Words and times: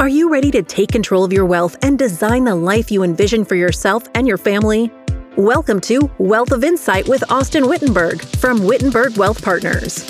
Are 0.00 0.08
you 0.08 0.30
ready 0.30 0.52
to 0.52 0.62
take 0.62 0.92
control 0.92 1.24
of 1.24 1.32
your 1.32 1.44
wealth 1.44 1.76
and 1.82 1.98
design 1.98 2.44
the 2.44 2.54
life 2.54 2.88
you 2.88 3.02
envision 3.02 3.44
for 3.44 3.56
yourself 3.56 4.04
and 4.14 4.28
your 4.28 4.38
family? 4.38 4.92
Welcome 5.36 5.80
to 5.82 6.08
Wealth 6.18 6.52
of 6.52 6.62
Insight 6.62 7.08
with 7.08 7.22
Austyn 7.22 7.68
Wittenberg 7.68 8.22
from 8.22 8.64
Wittenberg 8.64 9.16
Wealth 9.16 9.42
Partners. 9.42 10.04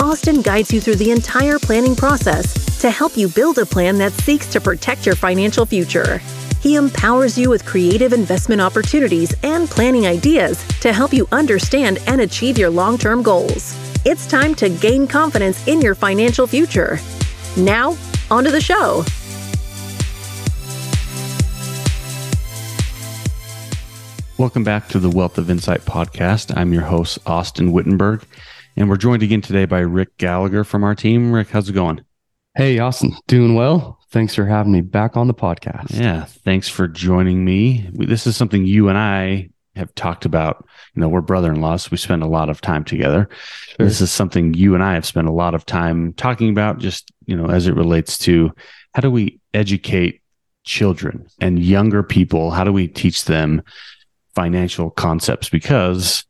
Austyn 0.00 0.44
guides 0.44 0.70
you 0.70 0.82
through 0.82 0.96
the 0.96 1.12
entire 1.12 1.58
planning 1.58 1.96
process 1.96 2.78
to 2.82 2.90
help 2.90 3.16
you 3.16 3.26
build 3.26 3.56
a 3.56 3.64
plan 3.64 3.96
that 3.96 4.12
seeks 4.12 4.52
to 4.52 4.60
protect 4.60 5.06
your 5.06 5.14
financial 5.14 5.64
future. 5.64 6.18
He 6.60 6.76
empowers 6.76 7.38
you 7.38 7.48
with 7.48 7.64
creative 7.64 8.12
investment 8.12 8.60
opportunities 8.60 9.34
and 9.42 9.66
planning 9.66 10.06
ideas 10.06 10.62
to 10.80 10.92
help 10.92 11.14
you 11.14 11.26
understand 11.32 12.00
and 12.06 12.20
achieve 12.20 12.58
your 12.58 12.68
long 12.68 12.98
term 12.98 13.22
goals. 13.22 13.74
It's 14.04 14.26
time 14.26 14.54
to 14.56 14.68
gain 14.68 15.06
confidence 15.06 15.66
in 15.66 15.80
your 15.80 15.94
financial 15.94 16.46
future. 16.46 16.98
Now, 17.56 17.96
onto 18.30 18.50
the 18.50 18.60
show. 18.60 19.04
Welcome 24.42 24.64
back 24.64 24.88
to 24.88 24.98
the 24.98 25.08
Wealth 25.08 25.38
of 25.38 25.50
Insight 25.50 25.82
podcast. 25.82 26.52
I'm 26.56 26.72
your 26.72 26.82
host, 26.82 27.24
Austyn 27.26 27.70
Wittenberg, 27.70 28.24
and 28.74 28.88
we're 28.88 28.96
joined 28.96 29.22
again 29.22 29.40
today 29.40 29.66
by 29.66 29.78
Rick 29.78 30.18
Gallacher 30.18 30.66
from 30.66 30.82
our 30.82 30.96
team. 30.96 31.30
Rick, 31.30 31.50
how's 31.50 31.68
it 31.68 31.74
going? 31.74 32.04
Hey, 32.56 32.78
Austyn, 32.78 33.14
doing 33.28 33.54
well. 33.54 34.00
Thanks 34.10 34.34
for 34.34 34.44
having 34.44 34.72
me 34.72 34.80
back 34.80 35.16
on 35.16 35.28
the 35.28 35.32
podcast. 35.32 35.96
Yeah, 35.96 36.24
thanks 36.24 36.68
for 36.68 36.88
joining 36.88 37.44
me. 37.44 37.88
This 37.92 38.26
is 38.26 38.36
something 38.36 38.66
you 38.66 38.88
and 38.88 38.98
I 38.98 39.50
have 39.76 39.94
talked 39.94 40.24
about. 40.24 40.66
You 40.96 41.02
know, 41.02 41.08
we're 41.08 41.20
brother 41.20 41.52
in 41.52 41.60
laws, 41.60 41.84
so 41.84 41.90
we 41.92 41.96
spend 41.96 42.24
a 42.24 42.26
lot 42.26 42.50
of 42.50 42.60
time 42.60 42.82
together. 42.82 43.28
Sure. 43.68 43.86
This 43.86 44.00
is 44.00 44.10
something 44.10 44.54
you 44.54 44.74
and 44.74 44.82
I 44.82 44.94
have 44.94 45.06
spent 45.06 45.28
a 45.28 45.32
lot 45.32 45.54
of 45.54 45.64
time 45.66 46.14
talking 46.14 46.50
about, 46.50 46.78
just, 46.78 47.12
you 47.26 47.36
know, 47.36 47.48
as 47.48 47.68
it 47.68 47.76
relates 47.76 48.18
to 48.18 48.50
how 48.92 49.02
do 49.02 49.10
we 49.12 49.38
educate 49.54 50.20
children 50.64 51.28
and 51.40 51.62
younger 51.62 52.02
people? 52.02 52.50
How 52.50 52.64
do 52.64 52.72
we 52.72 52.88
teach 52.88 53.26
them 53.26 53.62
financial 54.34 54.90
concepts 54.90 55.48
because 55.48 56.24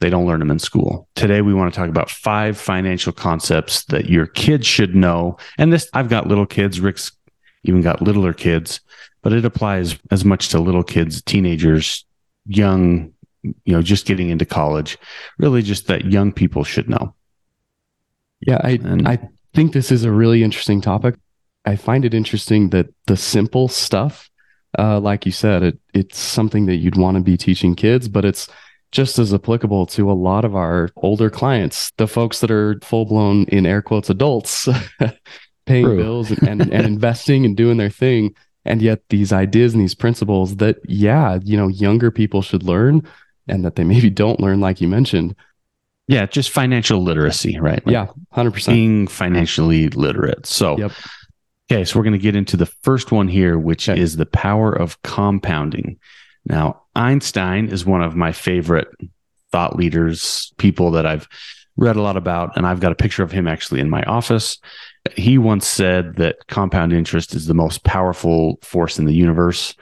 they 0.00 0.10
don't 0.10 0.26
learn 0.26 0.40
them 0.40 0.50
in 0.50 0.58
school. 0.58 1.08
Today, 1.14 1.40
we 1.40 1.54
want 1.54 1.72
to 1.72 1.78
talk 1.78 1.88
about 1.88 2.10
five 2.10 2.58
financial 2.58 3.12
concepts 3.12 3.84
that 3.86 4.10
your 4.10 4.26
kids 4.26 4.66
should 4.66 4.94
know. 4.94 5.38
And 5.58 5.72
this, 5.72 5.88
I've 5.94 6.08
got 6.08 6.26
little 6.26 6.46
kids, 6.46 6.80
Rick's 6.80 7.12
even 7.64 7.82
got 7.82 8.02
littler 8.02 8.32
kids, 8.32 8.80
but 9.22 9.32
it 9.32 9.44
applies 9.44 9.98
as 10.10 10.24
much 10.24 10.50
to 10.50 10.60
little 10.60 10.84
kids, 10.84 11.22
teenagers, 11.22 12.04
young, 12.46 13.12
you 13.42 13.72
know, 13.72 13.82
just 13.82 14.06
getting 14.06 14.28
into 14.28 14.44
college, 14.44 14.98
really 15.38 15.62
just 15.62 15.86
that 15.86 16.04
young 16.04 16.32
people 16.32 16.62
should 16.62 16.88
know. 16.88 17.14
Yeah, 18.40 18.60
I, 18.62 18.78
and, 18.82 19.08
I 19.08 19.18
think 19.54 19.72
this 19.72 19.90
is 19.90 20.04
a 20.04 20.12
really 20.12 20.42
interesting 20.42 20.80
topic. 20.80 21.16
I 21.64 21.76
find 21.76 22.04
it 22.04 22.14
interesting 22.14 22.70
that 22.70 22.86
the 23.06 23.16
simple 23.16 23.68
stuff 23.68 24.30
uh, 24.78 25.00
like 25.00 25.26
you 25.26 25.32
said, 25.32 25.62
it 25.62 25.78
it's 25.94 26.18
something 26.18 26.66
that 26.66 26.76
you'd 26.76 26.96
want 26.96 27.16
to 27.16 27.22
be 27.22 27.36
teaching 27.36 27.74
kids, 27.74 28.08
but 28.08 28.24
it's 28.24 28.48
just 28.92 29.18
as 29.18 29.34
applicable 29.34 29.86
to 29.86 30.10
a 30.10 30.14
lot 30.14 30.44
of 30.44 30.54
our 30.54 30.90
older 30.96 31.28
clients, 31.28 31.90
the 31.96 32.06
folks 32.06 32.40
that 32.40 32.50
are 32.50 32.78
full 32.82 33.04
blown 33.04 33.44
in 33.44 33.66
air 33.66 33.82
quotes 33.82 34.10
adults, 34.10 34.68
paying 35.66 35.84
True. 35.84 35.96
bills 35.96 36.30
and, 36.30 36.42
and, 36.48 36.60
and 36.72 36.86
investing 36.86 37.44
and 37.44 37.56
doing 37.56 37.76
their 37.76 37.90
thing. 37.90 38.34
And 38.64 38.82
yet 38.82 39.02
these 39.10 39.32
ideas 39.32 39.74
and 39.74 39.82
these 39.82 39.94
principles 39.94 40.56
that, 40.56 40.78
yeah, 40.88 41.38
you 41.44 41.56
know, 41.56 41.68
younger 41.68 42.10
people 42.10 42.42
should 42.42 42.62
learn 42.62 43.06
and 43.48 43.64
that 43.64 43.76
they 43.76 43.84
maybe 43.84 44.10
don't 44.10 44.40
learn, 44.40 44.60
like 44.60 44.80
you 44.80 44.88
mentioned. 44.88 45.36
Yeah, 46.08 46.26
just 46.26 46.50
financial 46.50 47.02
literacy, 47.02 47.58
right? 47.58 47.84
Like 47.84 47.92
yeah, 47.92 48.06
100%. 48.34 48.66
Being 48.66 49.06
financially 49.08 49.88
literate. 49.88 50.46
So, 50.46 50.78
yep. 50.78 50.92
Okay, 51.70 51.84
so 51.84 51.98
we're 51.98 52.04
going 52.04 52.12
to 52.12 52.18
get 52.18 52.36
into 52.36 52.56
the 52.56 52.66
first 52.66 53.10
one 53.10 53.26
here, 53.26 53.58
which 53.58 53.88
is 53.88 54.16
the 54.16 54.26
power 54.26 54.72
of 54.72 55.02
compounding. 55.02 55.98
Now, 56.44 56.82
Einstein 56.94 57.68
is 57.68 57.84
one 57.84 58.02
of 58.02 58.14
my 58.14 58.30
favorite 58.30 58.88
thought 59.50 59.74
leaders, 59.74 60.52
people 60.58 60.92
that 60.92 61.06
I've 61.06 61.28
read 61.76 61.96
a 61.96 62.02
lot 62.02 62.16
about, 62.16 62.56
and 62.56 62.66
I've 62.66 62.78
got 62.78 62.92
a 62.92 62.96
picture 62.96 63.24
of 63.24 63.32
him 63.32 63.48
actually 63.48 63.80
in 63.80 63.90
my 63.90 64.02
office. 64.04 64.58
He 65.16 65.38
once 65.38 65.66
said 65.66 66.16
that 66.16 66.46
compound 66.46 66.92
interest 66.92 67.34
is 67.34 67.46
the 67.46 67.54
most 67.54 67.82
powerful 67.82 68.58
force 68.62 68.98
in 68.98 69.04
the 69.04 69.14
universe. 69.14 69.74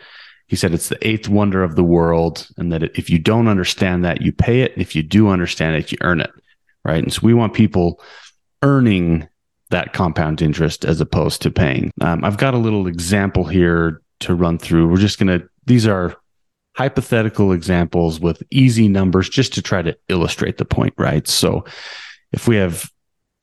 He 0.46 0.56
said 0.56 0.72
it's 0.72 0.88
the 0.88 1.06
eighth 1.06 1.28
wonder 1.28 1.62
of 1.62 1.76
the 1.76 1.84
world, 1.84 2.48
and 2.56 2.72
that 2.72 2.82
if 2.82 3.10
you 3.10 3.18
don't 3.18 3.48
understand 3.48 4.04
that, 4.04 4.22
you 4.22 4.32
pay 4.32 4.62
it. 4.62 4.72
If 4.76 4.96
you 4.96 5.02
do 5.02 5.28
understand 5.28 5.76
it, 5.76 5.92
you 5.92 5.98
earn 6.00 6.20
it. 6.20 6.30
Right. 6.82 7.02
And 7.02 7.12
so 7.12 7.20
we 7.22 7.34
want 7.34 7.54
people 7.54 8.02
earning 8.62 9.28
that 9.74 9.92
compound 9.92 10.40
interest 10.40 10.84
as 10.84 11.00
opposed 11.00 11.42
to 11.42 11.50
paying. 11.50 11.90
Um, 12.00 12.22
I've 12.22 12.36
got 12.36 12.54
a 12.54 12.58
little 12.58 12.86
example 12.86 13.44
here 13.44 14.00
to 14.20 14.32
run 14.32 14.56
through. 14.56 14.88
We're 14.88 14.98
just 14.98 15.18
going 15.18 15.40
to, 15.40 15.48
these 15.66 15.84
are 15.84 16.14
hypothetical 16.76 17.50
examples 17.50 18.20
with 18.20 18.40
easy 18.52 18.86
numbers 18.86 19.28
just 19.28 19.52
to 19.54 19.62
try 19.62 19.82
to 19.82 19.96
illustrate 20.08 20.58
the 20.58 20.64
point, 20.64 20.94
right? 20.96 21.26
So 21.26 21.64
if 22.30 22.46
we 22.46 22.54
have 22.54 22.88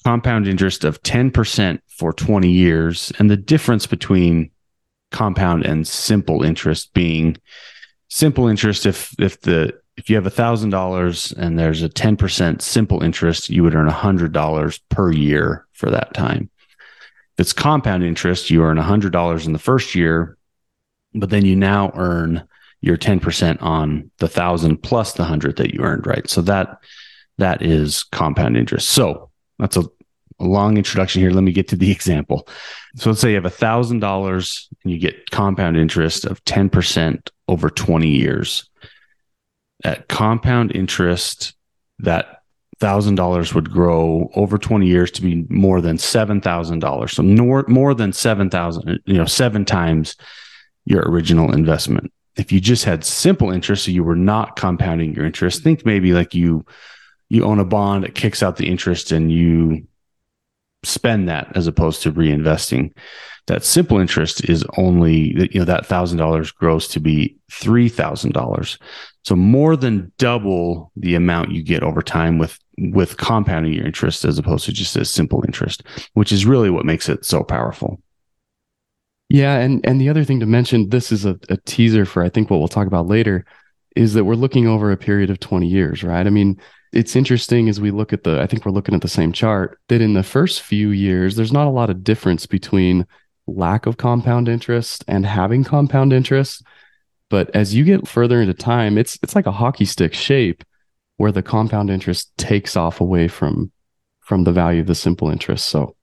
compound 0.06 0.48
interest 0.48 0.86
of 0.86 1.04
10% 1.04 1.80
for 1.98 2.14
20 2.14 2.50
years, 2.50 3.12
and 3.20 3.30
the 3.30 3.36
difference 3.36 3.86
between 3.86 4.52
compound 5.12 5.66
and 5.66 5.86
simple 5.86 6.44
interest 6.44 6.94
being 6.94 7.36
simple 8.08 8.48
interest 8.48 8.86
if 8.86 9.14
if 9.20 9.42
the 9.42 9.78
if 9.98 10.10
you 10.10 10.16
have 10.16 10.26
a 10.26 10.32
thousand 10.32 10.70
dollars 10.70 11.32
and 11.34 11.58
there's 11.58 11.84
a 11.84 11.90
10% 11.90 12.62
simple 12.62 13.04
interest 13.04 13.50
you 13.50 13.64
would 13.64 13.76
earn 13.76 13.88
a 13.88 13.92
hundred 13.92 14.32
dollars 14.32 14.80
per 14.90 15.12
year 15.12 15.68
for 15.74 15.90
that 15.92 16.14
time. 16.14 16.50
If 17.34 17.42
it's 17.42 17.54
compound 17.54 18.04
interest 18.04 18.50
you 18.50 18.64
earn 18.64 18.78
a 18.78 18.84
hundred 18.84 19.12
dollars 19.12 19.46
in 19.46 19.54
the 19.54 19.60
first 19.60 19.96
year 19.96 20.38
but 21.14 21.30
then 21.30 21.46
you 21.46 21.56
now 21.56 21.92
earn 21.96 22.48
your 22.80 22.98
10% 22.98 23.62
on 23.62 24.10
the 24.18 24.28
thousand 24.28 24.78
plus 24.78 25.14
the 25.14 25.24
hundred 25.24 25.58
that 25.58 25.74
you 25.74 25.82
earned 25.82 26.08
right? 26.08 26.30
So 26.30 26.42
that 26.44 26.78
that 27.38 27.62
is 27.62 28.04
compound 28.04 28.56
interest. 28.56 28.90
So 28.90 29.30
that's 29.58 29.78
a, 29.78 29.82
a 30.40 30.46
long 30.46 30.78
introduction 30.78 31.22
here. 31.22 31.32
Let 31.32 31.44
me 31.44 31.52
get 31.52 31.68
to 31.70 31.76
the 31.76 31.92
example. 31.98 32.48
So 32.96 33.10
let's 33.10 33.22
say 33.22 33.30
you 33.30 33.36
have 33.36 33.46
a 33.46 33.50
thousand 33.50 34.00
dollars 34.00 34.70
and 34.84 34.92
you 34.92 35.00
get 35.00 35.32
compound 35.32 35.78
interest 35.78 36.26
of 36.26 36.44
10% 36.46 37.30
over 37.48 37.70
20 37.70 38.08
years 38.08 38.70
at 39.84 40.08
compound 40.08 40.76
interest, 40.76 41.54
that 42.00 42.42
thousand 42.80 43.16
dollars 43.16 43.54
would 43.54 43.72
grow 43.72 44.32
over 44.36 44.58
20 44.58 44.88
years 44.88 45.12
to 45.12 45.22
be 45.22 45.46
more 45.50 45.82
than 45.82 45.98
seven 45.98 46.42
thousand 46.42 46.80
dollars. 46.80 47.14
So 47.14 47.24
more 47.24 47.64
more 47.68 47.94
than 47.94 48.12
seven 48.12 48.50
thousand, 48.50 49.00
you 49.06 49.14
know, 49.14 49.26
seven 49.26 49.66
times 49.66 50.16
your 50.86 51.04
original 51.04 51.54
investment. 51.54 52.12
If 52.36 52.52
you 52.52 52.60
just 52.60 52.86
had 52.86 53.04
simple 53.04 53.52
interest, 53.52 53.86
so 53.86 53.92
you 53.92 54.04
were 54.04 54.16
not 54.16 54.56
compounding 54.56 55.14
your 55.14 55.26
interest, 55.26 55.64
think 55.64 55.86
maybe 55.86 56.14
like 56.14 56.34
you 56.34 56.66
you 57.30 57.46
own 57.46 57.60
a 57.60 57.66
bond, 57.66 58.04
it 58.04 58.16
kicks 58.16 58.44
out 58.44 58.58
the 58.58 58.68
interest 58.68 59.12
and 59.12 59.32
you 59.32 59.88
spend 60.84 61.30
that 61.30 61.56
as 61.56 61.68
opposed 61.68 62.02
to 62.02 62.12
reinvesting. 62.12 62.94
That 63.48 63.64
simple 63.64 64.00
interest 64.00 64.50
is 64.50 64.66
only 64.78 65.50
you 65.54 65.60
know 65.60 65.66
that 65.66 65.86
thousand 65.86 66.18
dollars 66.18 66.52
grows 66.52 66.88
to 66.90 67.00
be 67.00 67.38
three 67.52 67.90
thousand 67.90 68.34
dollars. 68.34 68.78
So 69.24 69.36
more 69.36 69.76
than 69.76 70.12
double 70.18 70.92
the 70.96 71.16
amount 71.16 71.52
you 71.52 71.64
get 71.64 71.84
over 71.84 72.02
time 72.02 72.38
with 72.38 72.58
with 72.78 73.18
compounding 73.18 73.74
your 73.74 73.86
interest 73.86 74.26
as 74.26 74.40
opposed 74.40 74.66
to 74.66 74.74
just 74.74 74.96
a 74.96 75.06
simple 75.06 75.44
interest, 75.46 75.84
which 76.14 76.32
is 76.32 76.46
really 76.46 76.72
what 76.72 76.86
makes 76.86 77.08
it 77.08 77.24
so 77.24 77.44
powerful. 77.44 78.02
Yeah, 79.30 79.60
and 79.60 79.86
and 79.86 80.02
the 80.02 80.10
other 80.10 80.24
thing 80.24 80.40
to 80.40 80.46
mention, 80.46 80.90
this 80.90 81.12
is 81.12 81.26
a, 81.26 81.40
a 81.50 81.58
teaser 81.66 82.06
for 82.06 82.24
I 82.24 82.30
think 82.30 82.50
what 82.50 82.58
we'll 82.58 82.68
talk 82.68 82.88
about 82.88 83.08
later, 83.08 83.46
is 83.96 84.14
that 84.14 84.26
we're 84.26 84.36
looking 84.36 84.68
over 84.68 84.92
a 84.92 84.98
period 84.98 85.30
of 85.30 85.40
20 85.40 85.68
years, 85.68 86.04
right? 86.04 86.26
I 86.26 86.30
mean, 86.30 86.60
it's 86.94 87.16
interesting 87.16 87.70
as 87.70 87.80
we 87.80 87.92
look 87.92 88.14
at 88.14 88.24
the, 88.24 88.42
I 88.42 88.48
think 88.48 88.66
we're 88.66 88.72
looking 88.72 88.96
at 88.96 89.02
the 89.02 89.08
same 89.08 89.32
chart, 89.32 89.80
that 89.88 90.02
in 90.02 90.14
the 90.14 90.24
first 90.24 90.62
few 90.62 90.90
years, 90.90 91.36
there's 91.36 91.54
not 91.54 91.68
a 91.68 91.72
lot 91.72 91.90
of 91.90 92.04
difference 92.04 92.46
between 92.46 93.06
lack 93.48 93.86
of 93.86 93.98
compound 93.98 94.48
interest 94.48 95.04
and 95.08 95.26
having 95.26 95.64
compound 95.64 96.14
interest. 96.14 96.64
But 97.32 97.50
as 97.56 97.74
you 97.74 97.86
get 97.86 98.10
further 98.10 98.42
into 98.42 98.54
time, 98.54 98.98
it's 98.98 99.18
it's 99.24 99.36
like 99.36 99.48
a 99.48 99.52
hockey 99.54 99.86
stick 99.86 100.14
shape 100.14 100.66
where 101.16 101.32
the 101.32 101.42
compound 101.42 101.90
interest 101.90 102.36
takes 102.38 102.76
off 102.76 103.00
away 103.00 103.30
from 103.30 103.72
from 104.20 104.44
the 104.44 104.52
value 104.52 104.82
of 104.82 104.88
the 104.88 104.96
simple 104.96 105.30
interest. 105.30 105.66
So 105.66 105.96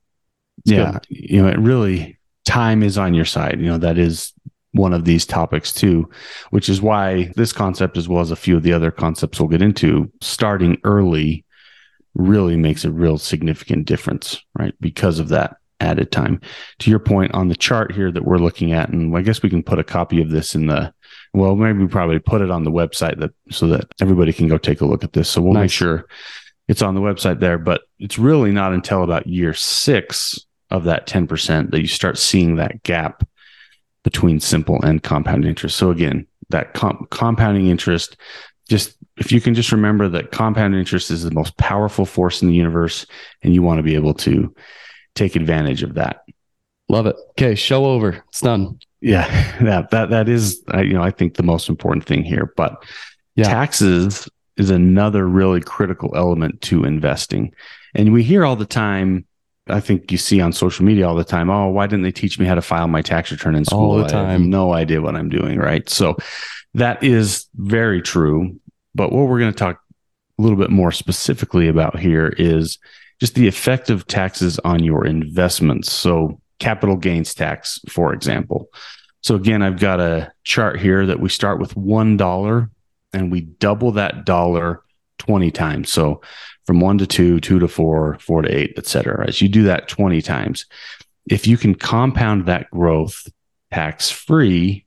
yeah, 0.64 0.92
good. 0.92 1.06
you 1.10 1.42
know, 1.42 1.48
it 1.48 1.58
really 1.58 2.18
time 2.46 2.82
is 2.82 2.96
on 2.96 3.12
your 3.12 3.26
side. 3.26 3.60
You 3.60 3.66
know, 3.66 3.78
that 3.78 3.98
is 3.98 4.32
one 4.72 4.94
of 4.94 5.04
these 5.04 5.26
topics 5.26 5.70
too, 5.70 6.08
which 6.48 6.70
is 6.70 6.80
why 6.80 7.30
this 7.36 7.52
concept, 7.52 7.98
as 7.98 8.08
well 8.08 8.22
as 8.22 8.30
a 8.30 8.36
few 8.36 8.56
of 8.56 8.62
the 8.62 8.72
other 8.72 8.90
concepts 8.90 9.38
we'll 9.38 9.50
get 9.50 9.62
into, 9.62 10.10
starting 10.22 10.78
early 10.84 11.44
really 12.14 12.56
makes 12.56 12.86
a 12.86 12.90
real 12.90 13.18
significant 13.18 13.86
difference, 13.86 14.42
right? 14.58 14.74
Because 14.80 15.18
of 15.18 15.28
that 15.28 15.56
added 15.80 16.10
time. 16.10 16.40
To 16.80 16.90
your 16.90 16.98
point 16.98 17.34
on 17.34 17.48
the 17.48 17.54
chart 17.54 17.92
here 17.92 18.10
that 18.12 18.24
we're 18.24 18.38
looking 18.38 18.72
at, 18.72 18.88
and 18.88 19.16
I 19.16 19.22
guess 19.22 19.42
we 19.42 19.50
can 19.50 19.62
put 19.62 19.78
a 19.78 19.84
copy 19.84 20.20
of 20.20 20.30
this 20.30 20.54
in 20.54 20.66
the 20.66 20.92
well, 21.34 21.56
maybe 21.56 21.78
we 21.78 21.88
probably 21.88 22.18
put 22.18 22.40
it 22.40 22.50
on 22.50 22.64
the 22.64 22.70
website 22.70 23.18
that 23.20 23.32
so 23.50 23.66
that 23.68 23.86
everybody 24.00 24.32
can 24.32 24.48
go 24.48 24.58
take 24.58 24.80
a 24.80 24.86
look 24.86 25.04
at 25.04 25.12
this. 25.12 25.28
So 25.28 25.42
we'll 25.42 25.52
nice. 25.52 25.64
make 25.64 25.70
sure 25.70 26.06
it's 26.68 26.82
on 26.82 26.94
the 26.94 27.00
website 27.00 27.40
there. 27.40 27.58
But 27.58 27.82
it's 27.98 28.18
really 28.18 28.52
not 28.52 28.72
until 28.72 29.02
about 29.02 29.26
year 29.26 29.54
six 29.54 30.38
of 30.70 30.84
that 30.84 31.06
10% 31.06 31.70
that 31.70 31.80
you 31.80 31.86
start 31.86 32.18
seeing 32.18 32.56
that 32.56 32.82
gap 32.82 33.26
between 34.04 34.40
simple 34.40 34.80
and 34.82 35.02
compound 35.02 35.44
interest. 35.44 35.76
So 35.76 35.90
again, 35.90 36.26
that 36.50 36.74
com- 36.74 37.06
compounding 37.10 37.66
interest 37.66 38.16
just 38.68 38.96
if 39.16 39.32
you 39.32 39.40
can 39.40 39.54
just 39.54 39.72
remember 39.72 40.08
that 40.08 40.30
compound 40.30 40.74
interest 40.74 41.10
is 41.10 41.24
the 41.24 41.30
most 41.30 41.56
powerful 41.56 42.04
force 42.04 42.42
in 42.42 42.48
the 42.48 42.54
universe 42.54 43.06
and 43.42 43.54
you 43.54 43.62
want 43.62 43.78
to 43.78 43.82
be 43.82 43.94
able 43.94 44.14
to 44.14 44.54
take 45.14 45.34
advantage 45.36 45.82
of 45.82 45.94
that. 45.94 46.22
Love 46.88 47.06
it. 47.06 47.16
Okay, 47.30 47.54
show 47.54 47.86
over. 47.86 48.22
It's 48.28 48.40
done. 48.40 48.78
Yeah, 49.00 49.26
that 49.62 49.90
that 49.90 50.10
that 50.10 50.28
is 50.28 50.62
uh, 50.72 50.80
you 50.80 50.94
know 50.94 51.02
I 51.02 51.10
think 51.10 51.34
the 51.34 51.42
most 51.42 51.68
important 51.68 52.04
thing 52.04 52.24
here, 52.24 52.52
but 52.56 52.84
yeah. 53.34 53.44
taxes 53.44 54.28
is 54.56 54.70
another 54.70 55.26
really 55.26 55.60
critical 55.60 56.16
element 56.16 56.60
to 56.62 56.84
investing. 56.84 57.54
And 57.94 58.12
we 58.12 58.22
hear 58.24 58.44
all 58.44 58.56
the 58.56 58.66
time 58.66 59.24
I 59.70 59.80
think 59.80 60.10
you 60.10 60.18
see 60.18 60.40
on 60.40 60.52
social 60.52 60.84
media 60.84 61.06
all 61.06 61.14
the 61.14 61.24
time, 61.24 61.50
oh, 61.50 61.68
why 61.68 61.86
didn't 61.86 62.02
they 62.02 62.12
teach 62.12 62.38
me 62.38 62.46
how 62.46 62.54
to 62.54 62.62
file 62.62 62.88
my 62.88 63.02
tax 63.02 63.30
return 63.30 63.54
in 63.54 63.64
school? 63.64 63.92
All 63.92 63.98
the 63.98 64.08
time. 64.08 64.48
no 64.48 64.72
idea 64.72 65.00
what 65.00 65.16
I'm 65.16 65.28
doing, 65.28 65.58
right? 65.58 65.88
So 65.88 66.16
that 66.74 67.02
is 67.02 67.46
very 67.54 68.02
true. 68.02 68.58
But 68.94 69.12
what 69.12 69.28
we're 69.28 69.38
going 69.38 69.52
to 69.52 69.58
talk 69.58 69.80
a 70.38 70.42
little 70.42 70.58
bit 70.58 70.70
more 70.70 70.92
specifically 70.92 71.68
about 71.68 71.98
here 71.98 72.34
is 72.38 72.78
just 73.20 73.34
the 73.34 73.48
effect 73.48 73.90
of 73.90 74.06
taxes 74.06 74.58
on 74.60 74.82
your 74.82 75.04
investments. 75.04 75.92
So 75.92 76.40
capital 76.58 76.96
gains 76.96 77.34
tax, 77.34 77.80
for 77.88 78.12
example. 78.12 78.68
So 79.22 79.34
again, 79.34 79.62
I've 79.62 79.80
got 79.80 80.00
a 80.00 80.32
chart 80.44 80.80
here 80.80 81.06
that 81.06 81.20
we 81.20 81.28
start 81.28 81.60
with 81.60 81.74
$1 81.74 82.70
and 83.12 83.32
we 83.32 83.40
double 83.40 83.92
that 83.92 84.24
dollar 84.24 84.82
20 85.18 85.50
times. 85.50 85.92
So 85.92 86.20
from 86.66 86.80
one 86.80 86.98
to 86.98 87.06
two, 87.06 87.40
two 87.40 87.58
to 87.58 87.68
four, 87.68 88.18
four 88.20 88.42
to 88.42 88.48
eight, 88.48 88.74
et 88.76 88.86
cetera. 88.86 89.26
As 89.26 89.40
you 89.40 89.48
do 89.48 89.62
that 89.64 89.88
20 89.88 90.20
times, 90.22 90.66
if 91.30 91.46
you 91.46 91.56
can 91.56 91.74
compound 91.74 92.46
that 92.46 92.70
growth 92.70 93.26
tax 93.72 94.10
free, 94.10 94.84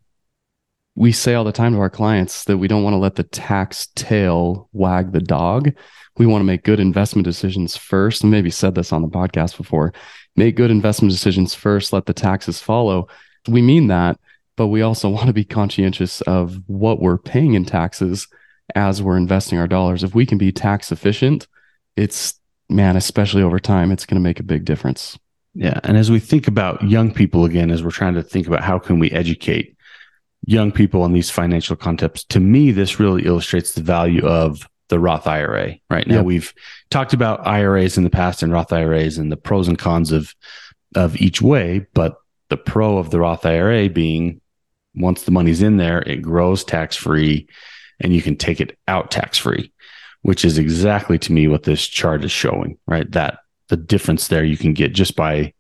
we 0.96 1.12
say 1.12 1.34
all 1.34 1.44
the 1.44 1.52
time 1.52 1.72
to 1.72 1.80
our 1.80 1.90
clients 1.90 2.44
that 2.44 2.58
we 2.58 2.68
don't 2.68 2.84
want 2.84 2.94
to 2.94 2.98
let 2.98 3.16
the 3.16 3.24
tax 3.24 3.88
tail 3.94 4.68
wag 4.72 5.12
the 5.12 5.20
dog. 5.20 5.72
We 6.16 6.26
want 6.26 6.40
to 6.40 6.46
make 6.46 6.62
good 6.62 6.78
investment 6.78 7.24
decisions 7.24 7.76
first. 7.76 8.22
And 8.22 8.30
maybe 8.30 8.50
said 8.50 8.74
this 8.74 8.92
on 8.92 9.02
the 9.02 9.08
podcast 9.08 9.56
before. 9.56 9.92
Make 10.36 10.56
good 10.56 10.70
investment 10.70 11.10
decisions 11.10 11.54
first, 11.54 11.92
let 11.92 12.06
the 12.06 12.14
taxes 12.14 12.60
follow. 12.60 13.08
We 13.48 13.60
mean 13.60 13.88
that, 13.88 14.18
but 14.56 14.68
we 14.68 14.82
also 14.82 15.08
want 15.10 15.26
to 15.26 15.32
be 15.32 15.44
conscientious 15.44 16.20
of 16.22 16.60
what 16.66 17.00
we're 17.00 17.18
paying 17.18 17.54
in 17.54 17.64
taxes 17.64 18.28
as 18.74 19.02
we're 19.02 19.16
investing 19.16 19.58
our 19.58 19.68
dollars. 19.68 20.04
If 20.04 20.14
we 20.14 20.26
can 20.26 20.38
be 20.38 20.52
tax 20.52 20.92
efficient, 20.92 21.48
it's 21.96 22.40
man, 22.68 22.96
especially 22.96 23.42
over 23.42 23.58
time, 23.58 23.90
it's 23.90 24.06
going 24.06 24.20
to 24.20 24.26
make 24.26 24.40
a 24.40 24.44
big 24.44 24.64
difference. 24.64 25.18
Yeah. 25.54 25.80
And 25.84 25.96
as 25.96 26.10
we 26.10 26.18
think 26.18 26.48
about 26.48 26.82
young 26.82 27.12
people 27.12 27.44
again, 27.44 27.70
as 27.70 27.82
we're 27.82 27.90
trying 27.90 28.14
to 28.14 28.22
think 28.22 28.46
about 28.46 28.62
how 28.62 28.78
can 28.78 28.98
we 28.98 29.10
educate 29.12 29.76
young 30.46 30.72
people 30.72 31.02
on 31.02 31.12
these 31.12 31.30
financial 31.30 31.76
concepts, 31.76 32.24
to 32.24 32.40
me, 32.40 32.72
this 32.72 32.98
really 32.98 33.24
illustrates 33.24 33.72
the 33.72 33.82
value 33.82 34.26
of 34.26 34.68
the 34.88 34.98
Roth 34.98 35.26
IRA. 35.26 35.76
Right 35.88 36.06
now, 36.06 36.16
yep. 36.16 36.24
we've 36.24 36.52
talked 36.90 37.12
about 37.12 37.46
IRAs 37.46 37.96
in 37.96 38.04
the 38.04 38.10
past 38.10 38.42
and 38.42 38.52
Roth 38.52 38.72
IRAs 38.72 39.16
and 39.16 39.30
the 39.30 39.36
pros 39.36 39.68
and 39.68 39.78
cons 39.78 40.12
of 40.12 40.34
of 40.94 41.20
each 41.20 41.42
way, 41.42 41.86
but 41.92 42.16
the 42.50 42.56
pro 42.56 42.98
of 42.98 43.10
the 43.10 43.18
Roth 43.18 43.44
IRA 43.44 43.88
being 43.88 44.40
once 44.94 45.24
the 45.24 45.32
money's 45.32 45.62
in 45.62 45.76
there, 45.76 46.02
it 46.02 46.22
grows 46.22 46.62
tax 46.62 46.94
free, 46.94 47.48
and 48.00 48.14
you 48.14 48.22
can 48.22 48.36
take 48.36 48.60
it 48.60 48.78
out 48.86 49.10
tax 49.10 49.38
free, 49.38 49.72
which 50.24 50.44
is 50.44 50.58
exactly 50.58 51.18
to 51.20 51.32
me 51.32 51.48
what 51.48 51.62
this 51.62 51.86
chart 51.86 52.24
is 52.24 52.32
showing. 52.32 52.78
Right, 52.86 53.10
that 53.12 53.38
the 53.68 53.76
difference 53.76 54.28
there 54.28 54.44
you 54.44 54.56
can 54.56 54.74
get 54.74 54.92
just 54.92 55.16
by 55.16 55.52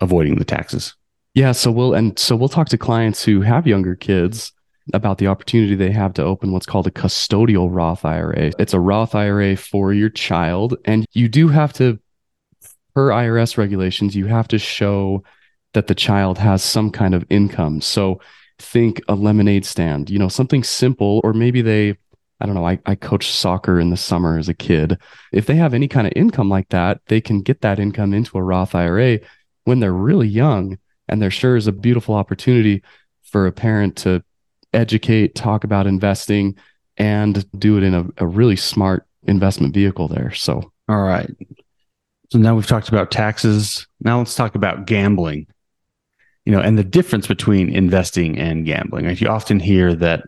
avoiding 0.00 0.36
the 0.36 0.44
taxes. 0.44 0.94
Yeah, 1.34 1.52
so 1.52 1.70
we'll 1.70 1.94
and 1.94 2.18
so 2.18 2.34
we'll 2.34 2.48
talk 2.48 2.68
to 2.70 2.78
clients 2.78 3.24
who 3.24 3.42
have 3.42 3.66
younger 3.66 3.94
kids 3.94 4.52
about 4.94 5.18
the 5.18 5.26
opportunity 5.26 5.74
they 5.74 5.90
have 5.90 6.14
to 6.14 6.22
open 6.22 6.52
what's 6.52 6.66
called 6.66 6.86
a 6.86 6.90
custodial 6.90 7.68
Roth 7.70 8.04
IRA. 8.04 8.52
It's 8.58 8.72
a 8.72 8.80
Roth 8.80 9.14
IRA 9.14 9.56
for 9.56 9.92
your 9.92 10.10
child 10.10 10.76
and 10.84 11.04
you 11.12 11.28
do 11.28 11.48
have 11.48 11.72
to 11.74 11.98
per 12.94 13.08
IRS 13.10 13.58
regulations, 13.58 14.16
you 14.16 14.26
have 14.26 14.48
to 14.48 14.58
show 14.58 15.22
that 15.74 15.86
the 15.86 15.94
child 15.94 16.38
has 16.38 16.62
some 16.62 16.90
kind 16.90 17.14
of 17.14 17.26
income. 17.28 17.82
So 17.82 18.20
think 18.58 19.02
a 19.08 19.14
lemonade 19.14 19.66
stand, 19.66 20.08
you 20.08 20.18
know, 20.18 20.28
something 20.28 20.64
simple 20.64 21.20
or 21.22 21.34
maybe 21.34 21.60
they 21.60 21.98
I 22.40 22.46
don't 22.46 22.54
know, 22.54 22.66
I, 22.66 22.78
I 22.84 22.94
coached 22.94 23.34
soccer 23.34 23.80
in 23.80 23.90
the 23.90 23.96
summer 23.96 24.38
as 24.38 24.48
a 24.48 24.54
kid. 24.54 24.98
If 25.32 25.46
they 25.46 25.54
have 25.56 25.72
any 25.72 25.88
kind 25.88 26.06
of 26.06 26.12
income 26.14 26.50
like 26.50 26.68
that, 26.68 27.00
they 27.06 27.20
can 27.20 27.40
get 27.40 27.62
that 27.62 27.78
income 27.78 28.12
into 28.12 28.36
a 28.36 28.42
Roth 28.42 28.74
IRA 28.74 29.20
when 29.64 29.80
they're 29.80 29.92
really 29.92 30.28
young 30.28 30.78
and 31.08 31.22
there 31.22 31.30
sure 31.30 31.56
is 31.56 31.66
a 31.66 31.72
beautiful 31.72 32.14
opportunity 32.14 32.82
for 33.22 33.46
a 33.46 33.52
parent 33.52 33.96
to 33.96 34.22
educate, 34.72 35.34
talk 35.34 35.64
about 35.64 35.86
investing, 35.86 36.56
and 36.96 37.48
do 37.58 37.76
it 37.76 37.82
in 37.82 37.94
a, 37.94 38.06
a 38.18 38.26
really 38.26 38.56
smart 38.56 39.06
investment 39.24 39.74
vehicle 39.74 40.08
there. 40.08 40.32
So, 40.32 40.72
all 40.88 41.02
right. 41.02 41.30
So 42.30 42.38
now 42.38 42.54
we've 42.54 42.66
talked 42.66 42.88
about 42.88 43.10
taxes. 43.10 43.86
Now 44.00 44.18
let's 44.18 44.34
talk 44.34 44.54
about 44.54 44.86
gambling. 44.86 45.46
You 46.44 46.52
know, 46.52 46.60
and 46.60 46.78
the 46.78 46.84
difference 46.84 47.26
between 47.26 47.68
investing 47.68 48.38
and 48.38 48.64
gambling. 48.64 49.06
Like 49.06 49.20
you 49.20 49.28
often 49.28 49.58
hear 49.58 49.94
that 49.94 50.24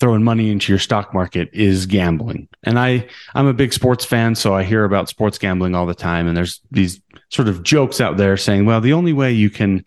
throwing 0.00 0.22
money 0.22 0.50
into 0.50 0.72
your 0.72 0.78
stock 0.78 1.12
market 1.12 1.50
is 1.52 1.86
gambling. 1.86 2.48
And 2.62 2.78
I 2.78 3.08
I'm 3.34 3.46
a 3.46 3.52
big 3.52 3.72
sports 3.72 4.04
fan, 4.04 4.34
so 4.34 4.54
I 4.54 4.62
hear 4.62 4.84
about 4.84 5.08
sports 5.08 5.38
gambling 5.38 5.74
all 5.74 5.86
the 5.86 5.94
time 5.94 6.26
and 6.26 6.36
there's 6.36 6.60
these 6.70 7.00
sort 7.30 7.48
of 7.48 7.62
jokes 7.62 8.00
out 8.00 8.16
there 8.16 8.36
saying, 8.36 8.64
well, 8.64 8.80
the 8.80 8.92
only 8.92 9.12
way 9.12 9.32
you 9.32 9.50
can 9.50 9.84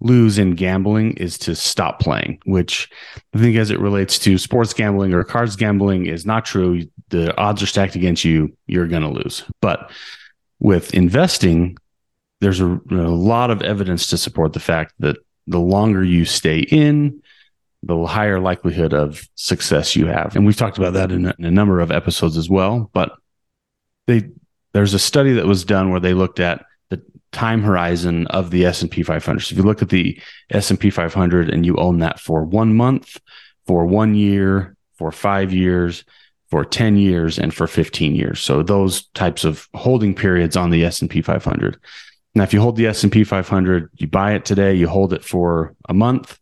lose 0.00 0.38
in 0.38 0.54
gambling 0.54 1.12
is 1.14 1.38
to 1.38 1.54
stop 1.54 1.98
playing, 1.98 2.38
which 2.44 2.90
I 3.34 3.38
think 3.38 3.56
as 3.56 3.70
it 3.70 3.80
relates 3.80 4.18
to 4.20 4.38
sports 4.38 4.74
gambling 4.74 5.14
or 5.14 5.24
cards 5.24 5.56
gambling 5.56 6.06
is 6.06 6.26
not 6.26 6.44
true. 6.44 6.82
The 7.08 7.36
odds 7.36 7.62
are 7.62 7.66
stacked 7.66 7.94
against 7.94 8.24
you, 8.24 8.56
you're 8.66 8.86
going 8.86 9.02
to 9.02 9.08
lose. 9.08 9.44
But 9.60 9.90
with 10.58 10.92
investing, 10.94 11.78
there's 12.40 12.60
a, 12.60 12.80
a 12.90 13.08
lot 13.08 13.50
of 13.50 13.62
evidence 13.62 14.08
to 14.08 14.18
support 14.18 14.52
the 14.52 14.60
fact 14.60 14.94
that 14.98 15.16
the 15.46 15.60
longer 15.60 16.02
you 16.02 16.24
stay 16.24 16.60
in, 16.60 17.22
the 17.86 18.06
higher 18.06 18.40
likelihood 18.40 18.92
of 18.92 19.28
success 19.34 19.94
you 19.94 20.06
have. 20.06 20.34
And 20.36 20.46
we've 20.46 20.56
talked 20.56 20.78
about 20.78 20.94
that 20.94 21.12
in 21.12 21.26
a, 21.26 21.34
in 21.38 21.44
a 21.44 21.50
number 21.50 21.80
of 21.80 21.90
episodes 21.90 22.36
as 22.36 22.48
well. 22.48 22.90
But 22.92 23.12
they 24.06 24.30
there's 24.72 24.94
a 24.94 24.98
study 24.98 25.32
that 25.34 25.46
was 25.46 25.64
done 25.64 25.90
where 25.90 26.00
they 26.00 26.14
looked 26.14 26.40
at 26.40 26.64
the 26.90 27.00
time 27.30 27.62
horizon 27.62 28.26
of 28.28 28.50
the 28.50 28.66
S&P 28.66 29.02
500. 29.02 29.40
So 29.40 29.52
if 29.52 29.58
you 29.58 29.62
look 29.62 29.82
at 29.82 29.88
the 29.88 30.20
S&P 30.50 30.90
500 30.90 31.48
and 31.48 31.64
you 31.64 31.76
own 31.76 31.98
that 31.98 32.18
for 32.18 32.44
1 32.44 32.74
month, 32.74 33.18
for 33.66 33.86
1 33.86 34.14
year, 34.16 34.76
for 34.98 35.12
5 35.12 35.52
years, 35.52 36.04
for 36.50 36.64
10 36.64 36.96
years 36.96 37.38
and 37.38 37.54
for 37.54 37.66
15 37.66 38.14
years. 38.14 38.40
So 38.40 38.62
those 38.62 39.06
types 39.08 39.44
of 39.44 39.68
holding 39.74 40.14
periods 40.14 40.56
on 40.56 40.70
the 40.70 40.84
S&P 40.84 41.22
500. 41.22 41.78
Now 42.34 42.42
if 42.42 42.52
you 42.52 42.60
hold 42.60 42.76
the 42.76 42.88
S&P 42.88 43.24
500, 43.24 43.90
you 43.94 44.08
buy 44.08 44.34
it 44.34 44.44
today, 44.44 44.74
you 44.74 44.88
hold 44.88 45.12
it 45.12 45.24
for 45.24 45.74
a 45.88 45.94
month, 45.94 46.38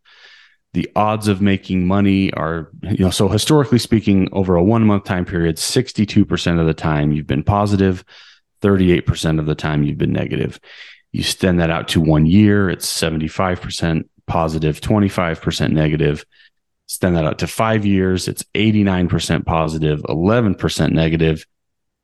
the 0.75 0.91
odds 0.97 1.29
of 1.29 1.43
making 1.43 1.87
money 1.87 2.33
are, 2.33 2.71
you 2.83 3.05
know, 3.05 3.11
so 3.11 3.29
historically 3.29 3.79
speaking, 3.79 4.29
over 4.33 4.57
a 4.57 4.62
one 4.62 4.85
month 4.85 5.05
time 5.05 5.25
period, 5.25 5.57
62% 5.57 6.61
of 6.61 6.67
the 6.67 6.75
time 6.75 7.12
you've 7.12 7.26
been 7.26 7.45
positive, 7.45 8.05
38% 8.62 9.38
of 9.38 9.47
the 9.47 9.55
time 9.55 9.83
you've 9.83 9.99
been 9.99 10.12
negative. 10.12 10.59
You 11.12 11.21
extend 11.21 11.61
that 11.61 11.71
out 11.71 11.88
to 11.88 12.00
one 12.00 12.25
year, 12.25 12.71
it's 12.71 12.87
75% 12.87 14.09
positive, 14.26 14.81
25% 14.81 15.73
negative. 15.73 16.25
Extend 16.87 17.17
that 17.17 17.26
out 17.26 17.38
to 17.41 17.47
five 17.47 17.85
years, 17.85 18.29
it's 18.29 18.45
89% 18.55 19.45
positive, 19.45 20.00
11% 20.02 20.93
negative. 20.93 21.45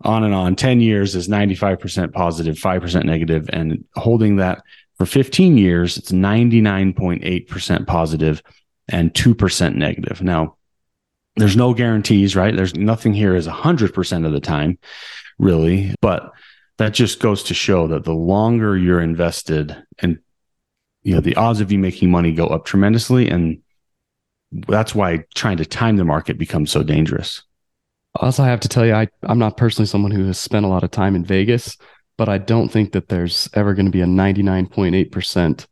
on 0.03 0.25
and 0.25 0.35
on. 0.35 0.55
10 0.57 0.81
years 0.81 1.17
is 1.17 1.27
95% 1.27 2.13
positive, 2.13 2.57
5% 2.57 3.05
negative, 3.05 3.49
and 3.53 3.85
holding 3.97 4.37
that 4.37 4.63
for 4.99 5.07
15 5.07 5.57
years, 5.57 5.97
it's 5.97 6.13
99.8% 6.13 7.87
positive 7.87 8.43
and 8.89 9.13
2% 9.15 9.75
negative. 9.77 10.23
Now, 10.23 10.57
there's 11.37 11.57
no 11.57 11.73
guarantees, 11.73 12.35
right? 12.35 12.55
There's 12.55 12.75
nothing 12.75 13.15
here 13.15 13.37
is 13.37 13.47
100% 13.47 14.27
of 14.27 14.33
the 14.33 14.41
time, 14.41 14.79
really, 15.39 15.95
but 16.01 16.33
that 16.79 16.95
just 16.95 17.21
goes 17.21 17.43
to 17.45 17.55
show 17.55 17.87
that 17.89 18.05
the 18.05 18.15
longer 18.15 18.77
you're 18.77 19.01
invested 19.01 19.77
and 19.99 20.19
you 21.03 21.15
know 21.15 21.21
the 21.21 21.37
odds 21.37 21.61
of 21.61 21.71
you 21.71 21.79
making 21.79 22.11
money 22.11 22.33
go 22.33 22.47
up 22.47 22.65
tremendously 22.65 23.29
and 23.29 23.61
that's 24.67 24.95
why 24.95 25.25
trying 25.35 25.59
to 25.59 25.65
time 25.65 25.97
the 25.97 26.05
market 26.05 26.39
becomes 26.39 26.71
so 26.71 26.83
dangerous 26.83 27.43
also 28.17 28.43
i 28.43 28.47
have 28.47 28.61
to 28.61 28.69
tell 28.69 28.87
you 28.87 28.95
I, 28.95 29.09
i'm 29.23 29.39
not 29.39 29.57
personally 29.57 29.87
someone 29.87 30.11
who 30.11 30.27
has 30.27 30.39
spent 30.39 30.65
a 30.65 30.69
lot 30.69 30.85
of 30.85 30.91
time 30.91 31.15
in 31.15 31.25
vegas 31.25 31.77
but 32.19 32.29
i 32.29 32.37
don't 32.37 32.69
think 32.69 32.93
that 32.93 33.09
there's 33.09 33.49
ever 33.55 33.73
going 33.73 33.87
to 33.87 33.93
be 33.93 34.03
a 34.03 34.07
99.8% 34.07 35.67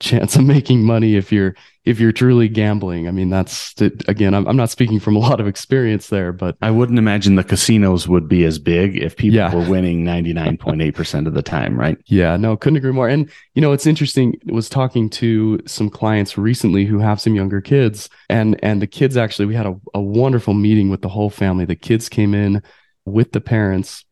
chance 0.00 0.34
of 0.34 0.44
making 0.44 0.82
money 0.82 1.14
if 1.14 1.30
you're 1.30 1.54
if 1.84 1.98
you're 1.98 2.12
truly 2.12 2.48
gambling. 2.48 3.08
I 3.08 3.10
mean, 3.10 3.30
that's 3.30 3.74
again, 4.06 4.34
I'm, 4.34 4.46
I'm 4.46 4.56
not 4.56 4.70
speaking 4.70 5.00
from 5.00 5.16
a 5.16 5.18
lot 5.18 5.40
of 5.40 5.46
experience 5.46 6.08
there, 6.08 6.32
but 6.32 6.56
I 6.60 6.70
wouldn't 6.70 6.98
imagine 6.98 7.36
the 7.36 7.44
casinos 7.44 8.06
would 8.06 8.28
be 8.28 8.44
as 8.44 8.58
big 8.58 8.96
if 8.96 9.16
people 9.16 9.36
yeah. 9.36 9.54
were 9.54 9.68
winning 9.68 10.04
99.8% 10.04 11.26
of 11.26 11.34
the 11.34 11.42
time, 11.42 11.78
right? 11.78 11.96
Yeah, 12.06 12.36
no, 12.36 12.56
couldn't 12.56 12.76
agree 12.76 12.92
more. 12.92 13.08
And, 13.08 13.30
you 13.54 13.62
know, 13.62 13.72
it's 13.72 13.86
interesting, 13.86 14.38
was 14.46 14.68
talking 14.68 15.08
to 15.10 15.60
some 15.66 15.88
clients 15.88 16.36
recently 16.36 16.84
who 16.84 16.98
have 16.98 17.20
some 17.20 17.34
younger 17.34 17.60
kids 17.62 18.10
and, 18.28 18.62
and 18.62 18.82
the 18.82 18.86
kids 18.86 19.16
actually, 19.16 19.46
we 19.46 19.54
had 19.54 19.66
a, 19.66 19.80
a 19.94 20.00
wonderful 20.00 20.54
meeting 20.54 20.90
with 20.90 21.00
the 21.00 21.08
whole 21.08 21.30
family. 21.30 21.64
The 21.64 21.76
kids 21.76 22.08
came 22.08 22.34
in 22.34 22.62
with 23.06 23.32
the 23.32 23.40
parents 23.40 24.04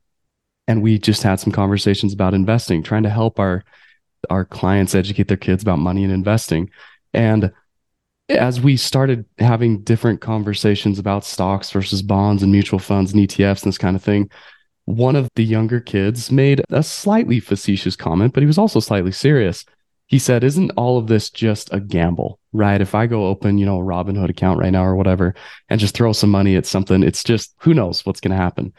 and 0.68 0.82
we 0.82 0.98
just 0.98 1.22
had 1.22 1.40
some 1.40 1.52
conversations 1.52 2.12
about 2.12 2.34
investing, 2.34 2.82
trying 2.82 3.02
to 3.02 3.10
help 3.10 3.40
our, 3.40 3.64
our 4.28 4.44
clients 4.44 4.94
educate 4.94 5.26
their 5.26 5.36
kids 5.36 5.62
about 5.62 5.78
money 5.78 6.04
and 6.04 6.12
investing. 6.12 6.70
And 7.14 7.50
as 8.28 8.60
we 8.60 8.76
started 8.76 9.24
having 9.38 9.82
different 9.82 10.20
conversations 10.20 10.98
about 10.98 11.24
stocks 11.24 11.70
versus 11.70 12.02
bonds 12.02 12.42
and 12.42 12.52
mutual 12.52 12.78
funds 12.78 13.14
and 13.14 13.26
ETFs 13.26 13.62
and 13.62 13.70
this 13.70 13.78
kind 13.78 13.96
of 13.96 14.02
thing, 14.02 14.30
one 14.84 15.16
of 15.16 15.30
the 15.36 15.44
younger 15.44 15.80
kids 15.80 16.30
made 16.30 16.62
a 16.68 16.82
slightly 16.82 17.40
facetious 17.40 17.96
comment, 17.96 18.34
but 18.34 18.42
he 18.42 18.46
was 18.46 18.58
also 18.58 18.78
slightly 18.78 19.12
serious. 19.12 19.64
He 20.06 20.18
said, 20.18 20.44
Isn't 20.44 20.70
all 20.72 20.98
of 20.98 21.06
this 21.06 21.30
just 21.30 21.72
a 21.72 21.80
gamble, 21.80 22.38
right? 22.52 22.80
If 22.80 22.94
I 22.94 23.06
go 23.06 23.26
open, 23.26 23.58
you 23.58 23.66
know, 23.66 23.80
a 23.80 23.84
Robinhood 23.84 24.30
account 24.30 24.58
right 24.58 24.72
now 24.72 24.84
or 24.84 24.96
whatever 24.96 25.34
and 25.68 25.80
just 25.80 25.94
throw 25.94 26.12
some 26.12 26.30
money 26.30 26.56
at 26.56 26.66
something, 26.66 27.02
it's 27.02 27.24
just 27.24 27.54
who 27.58 27.72
knows 27.72 28.04
what's 28.04 28.20
going 28.20 28.32
to 28.32 28.42
happen. 28.42 28.72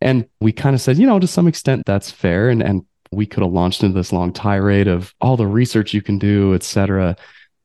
And 0.00 0.26
we 0.40 0.52
kind 0.52 0.74
of 0.74 0.80
said, 0.80 0.98
you 0.98 1.06
know, 1.06 1.18
to 1.18 1.26
some 1.26 1.46
extent 1.46 1.84
that's 1.86 2.10
fair. 2.10 2.48
And, 2.48 2.62
and 2.62 2.84
we 3.10 3.26
could 3.26 3.42
have 3.42 3.52
launched 3.52 3.82
into 3.82 3.98
this 3.98 4.12
long 4.12 4.32
tirade 4.32 4.88
of 4.88 5.14
all 5.20 5.36
the 5.36 5.46
research 5.46 5.92
you 5.92 6.02
can 6.02 6.18
do, 6.18 6.54
et 6.54 6.62
cetera 6.62 7.16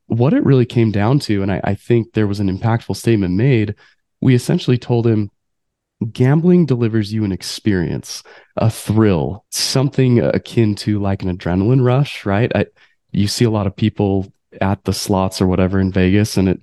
what 0.07 0.33
it 0.33 0.45
really 0.45 0.65
came 0.65 0.91
down 0.91 1.19
to, 1.19 1.41
and 1.41 1.51
I, 1.51 1.61
I 1.63 1.75
think 1.75 2.13
there 2.13 2.27
was 2.27 2.39
an 2.39 2.55
impactful 2.55 2.95
statement 2.95 3.35
made, 3.35 3.75
we 4.21 4.35
essentially 4.35 4.77
told 4.77 5.07
him 5.07 5.31
gambling 6.11 6.65
delivers 6.65 7.13
you 7.13 7.23
an 7.23 7.31
experience, 7.31 8.21
a 8.57 8.69
thrill, 8.69 9.45
something 9.49 10.19
akin 10.19 10.75
to 10.75 10.99
like 10.99 11.23
an 11.23 11.35
adrenaline 11.35 11.83
rush, 11.83 12.25
right? 12.25 12.51
I, 12.53 12.67
you 13.11 13.27
see 13.27 13.45
a 13.45 13.49
lot 13.49 13.67
of 13.67 13.75
people 13.75 14.31
at 14.61 14.83
the 14.83 14.93
slots 14.93 15.41
or 15.41 15.47
whatever 15.47 15.79
in 15.79 15.91
Vegas 15.91 16.37
and 16.37 16.49
it 16.49 16.61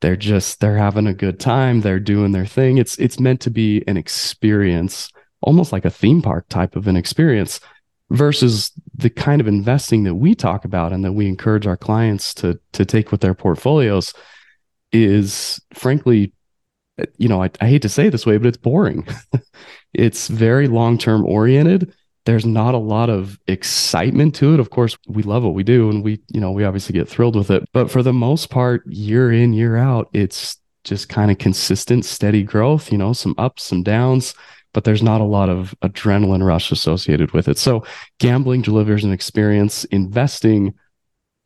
they're 0.00 0.16
just 0.16 0.60
they're 0.60 0.76
having 0.76 1.06
a 1.06 1.14
good 1.14 1.40
time, 1.40 1.80
they're 1.80 2.00
doing 2.00 2.32
their 2.32 2.46
thing. 2.46 2.78
It's 2.78 2.98
it's 2.98 3.20
meant 3.20 3.40
to 3.42 3.50
be 3.50 3.82
an 3.86 3.96
experience, 3.96 5.10
almost 5.40 5.72
like 5.72 5.84
a 5.84 5.90
theme 5.90 6.22
park 6.22 6.48
type 6.48 6.76
of 6.76 6.86
an 6.86 6.96
experience 6.96 7.60
versus 8.10 8.72
the 8.94 9.10
kind 9.10 9.40
of 9.40 9.48
investing 9.48 10.04
that 10.04 10.14
we 10.14 10.34
talk 10.34 10.64
about 10.64 10.92
and 10.92 11.04
that 11.04 11.12
we 11.12 11.26
encourage 11.26 11.66
our 11.66 11.76
clients 11.76 12.34
to 12.34 12.58
to 12.72 12.84
take 12.84 13.10
with 13.10 13.20
their 13.20 13.34
portfolios 13.34 14.14
is 14.92 15.60
frankly 15.74 16.32
you 17.16 17.28
know 17.28 17.42
I, 17.42 17.50
I 17.60 17.66
hate 17.66 17.82
to 17.82 17.88
say 17.88 18.06
it 18.06 18.10
this 18.10 18.24
way 18.24 18.38
but 18.38 18.46
it's 18.46 18.56
boring 18.56 19.08
it's 19.92 20.28
very 20.28 20.68
long 20.68 20.98
term 20.98 21.26
oriented 21.26 21.92
there's 22.26 22.44
not 22.44 22.74
a 22.74 22.78
lot 22.78 23.08
of 23.08 23.38
excitement 23.46 24.34
to 24.34 24.52
it 24.52 24.60
of 24.60 24.70
course 24.70 24.96
we 25.06 25.22
love 25.22 25.42
what 25.42 25.54
we 25.54 25.62
do 25.62 25.88
and 25.88 26.04
we 26.04 26.20
you 26.28 26.40
know 26.40 26.52
we 26.52 26.64
obviously 26.64 26.92
get 26.92 27.08
thrilled 27.08 27.36
with 27.36 27.50
it 27.50 27.66
but 27.72 27.90
for 27.90 28.02
the 28.02 28.12
most 28.12 28.50
part 28.50 28.86
year 28.86 29.32
in 29.32 29.52
year 29.52 29.76
out 29.76 30.08
it's 30.12 30.58
just 30.84 31.08
kind 31.08 31.30
of 31.30 31.38
consistent 31.38 32.04
steady 32.04 32.42
growth 32.42 32.92
you 32.92 32.98
know 32.98 33.12
some 33.12 33.34
ups 33.38 33.64
some 33.64 33.82
downs 33.82 34.34
but 34.76 34.84
there's 34.84 35.02
not 35.02 35.22
a 35.22 35.24
lot 35.24 35.48
of 35.48 35.74
adrenaline 35.82 36.44
rush 36.44 36.70
associated 36.70 37.32
with 37.32 37.48
it. 37.48 37.56
So 37.56 37.82
gambling 38.18 38.60
delivers 38.60 39.04
an 39.04 39.10
experience. 39.10 39.84
Investing, 39.84 40.74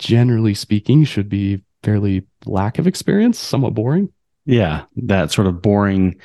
generally 0.00 0.52
speaking, 0.52 1.04
should 1.04 1.28
be 1.28 1.62
fairly 1.84 2.24
lack 2.44 2.80
of 2.80 2.88
experience, 2.88 3.38
somewhat 3.38 3.72
boring. 3.72 4.12
Yeah, 4.46 4.82
that 4.96 5.30
sort 5.30 5.46
of 5.46 5.62
boring 5.62 6.20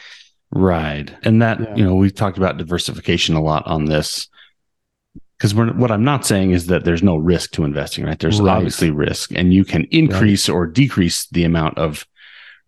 ride. 0.50 1.15
And 1.21 1.43
that, 1.43 1.59
yeah. 1.59 1.75
you 1.75 1.85
know, 1.85 1.93
we've 1.93 2.15
talked 2.15 2.39
about 2.39 2.57
diversification 2.57 3.35
a 3.35 3.43
lot 3.43 3.67
on 3.67 3.85
this 3.85 4.27
because 5.37 5.53
what 5.53 5.91
I'm 5.91 6.03
not 6.03 6.25
saying 6.25 6.51
is 6.51 6.67
that 6.67 6.85
there's 6.85 7.03
no 7.03 7.17
risk 7.17 7.51
to 7.53 7.65
investing, 7.65 8.05
right? 8.05 8.17
There's 8.17 8.39
right. 8.39 8.55
obviously 8.55 8.89
risk, 8.89 9.31
and 9.35 9.53
you 9.53 9.65
can 9.65 9.83
increase 9.85 10.47
right. 10.47 10.55
or 10.55 10.65
decrease 10.65 11.27
the 11.27 11.43
amount 11.43 11.77
of 11.77 12.05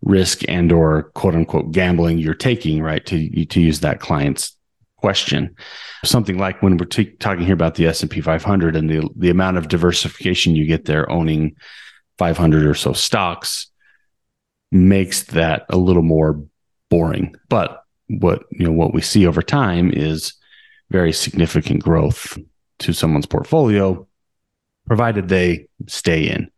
risk 0.02 0.42
and 0.48 0.70
or 0.70 1.04
quote 1.14 1.34
unquote 1.34 1.72
gambling 1.72 2.18
you're 2.18 2.34
taking, 2.34 2.82
right? 2.82 3.04
To 3.06 3.46
to 3.46 3.60
use 3.60 3.80
that 3.80 4.00
client's 4.00 4.54
question. 4.98 5.56
Something 6.04 6.38
like 6.38 6.62
when 6.62 6.76
we're 6.76 6.84
t- 6.84 7.12
talking 7.18 7.44
here 7.44 7.54
about 7.54 7.76
the 7.76 7.86
S&P 7.86 8.20
500 8.20 8.76
and 8.76 8.90
the 8.90 9.08
the 9.16 9.30
amount 9.30 9.56
of 9.56 9.68
diversification 9.68 10.54
you 10.54 10.66
get 10.66 10.84
there 10.84 11.10
owning 11.10 11.56
500 12.18 12.66
or 12.66 12.74
so 12.74 12.92
stocks 12.92 13.68
makes 14.70 15.22
that 15.24 15.64
a 15.70 15.78
little 15.78 16.02
more 16.02 16.44
boring. 16.90 17.34
But 17.48 17.82
what 18.08 18.44
you 18.50 18.66
know 18.66 18.72
what 18.72 18.92
we 18.92 19.00
see 19.00 19.26
over 19.26 19.40
time 19.40 19.90
is 19.90 20.34
very 20.90 21.12
significant 21.12 21.82
growth 21.82 22.38
to 22.80 22.92
someone's 22.92 23.26
portfolio 23.26 24.06
provided 24.86 25.28
they 25.28 25.68
stay 25.86 26.28
in. 26.28 26.50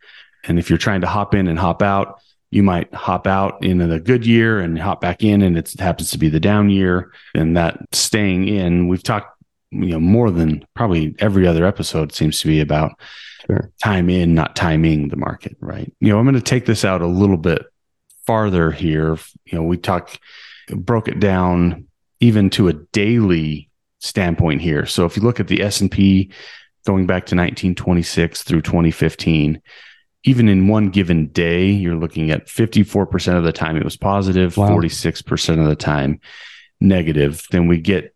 And 0.44 0.58
if 0.58 0.70
you're 0.70 0.78
trying 0.78 1.02
to 1.02 1.06
hop 1.06 1.34
in 1.34 1.48
and 1.48 1.58
hop 1.58 1.82
out, 1.82 2.20
you 2.50 2.62
might 2.62 2.92
hop 2.92 3.26
out 3.26 3.62
in 3.62 3.80
a 3.80 4.00
good 4.00 4.26
year 4.26 4.60
and 4.60 4.78
hop 4.78 5.00
back 5.00 5.22
in 5.22 5.42
and 5.42 5.56
it 5.56 5.72
happens 5.78 6.10
to 6.10 6.18
be 6.18 6.28
the 6.28 6.40
down 6.40 6.68
year 6.68 7.12
and 7.34 7.56
that 7.56 7.78
staying 7.92 8.48
in 8.48 8.88
we've 8.88 9.02
talked 9.02 9.40
you 9.70 9.86
know 9.86 10.00
more 10.00 10.30
than 10.30 10.64
probably 10.74 11.14
every 11.20 11.46
other 11.46 11.64
episode 11.64 12.12
seems 12.12 12.40
to 12.40 12.48
be 12.48 12.60
about 12.60 12.92
sure. 13.46 13.70
time 13.82 14.10
in 14.10 14.34
not 14.34 14.56
timing 14.56 15.08
the 15.08 15.16
market 15.16 15.56
right 15.60 15.92
you 16.00 16.08
know 16.08 16.18
i'm 16.18 16.24
going 16.24 16.34
to 16.34 16.40
take 16.40 16.66
this 16.66 16.84
out 16.84 17.02
a 17.02 17.06
little 17.06 17.36
bit 17.36 17.62
farther 18.26 18.70
here 18.70 19.16
you 19.44 19.56
know 19.56 19.62
we 19.62 19.76
talk 19.76 20.18
broke 20.70 21.08
it 21.08 21.20
down 21.20 21.86
even 22.18 22.50
to 22.50 22.68
a 22.68 22.72
daily 22.72 23.69
standpoint 24.00 24.60
here 24.60 24.84
so 24.84 25.04
if 25.04 25.16
you 25.16 25.22
look 25.22 25.40
at 25.40 25.48
the 25.48 25.62
s&p 25.62 26.30
going 26.86 27.06
back 27.06 27.26
to 27.26 27.36
1926 27.36 28.42
through 28.42 28.62
2015 28.62 29.60
even 30.24 30.48
in 30.48 30.68
one 30.68 30.90
given 30.90 31.28
day, 31.28 31.70
you're 31.70 31.96
looking 31.96 32.30
at 32.30 32.46
54% 32.46 33.38
of 33.38 33.44
the 33.44 33.52
time 33.52 33.76
it 33.76 33.84
was 33.84 33.96
positive, 33.96 34.56
wow. 34.56 34.68
46% 34.68 35.60
of 35.60 35.66
the 35.66 35.76
time 35.76 36.20
negative. 36.80 37.46
Then 37.50 37.68
we 37.68 37.78
get 37.78 38.14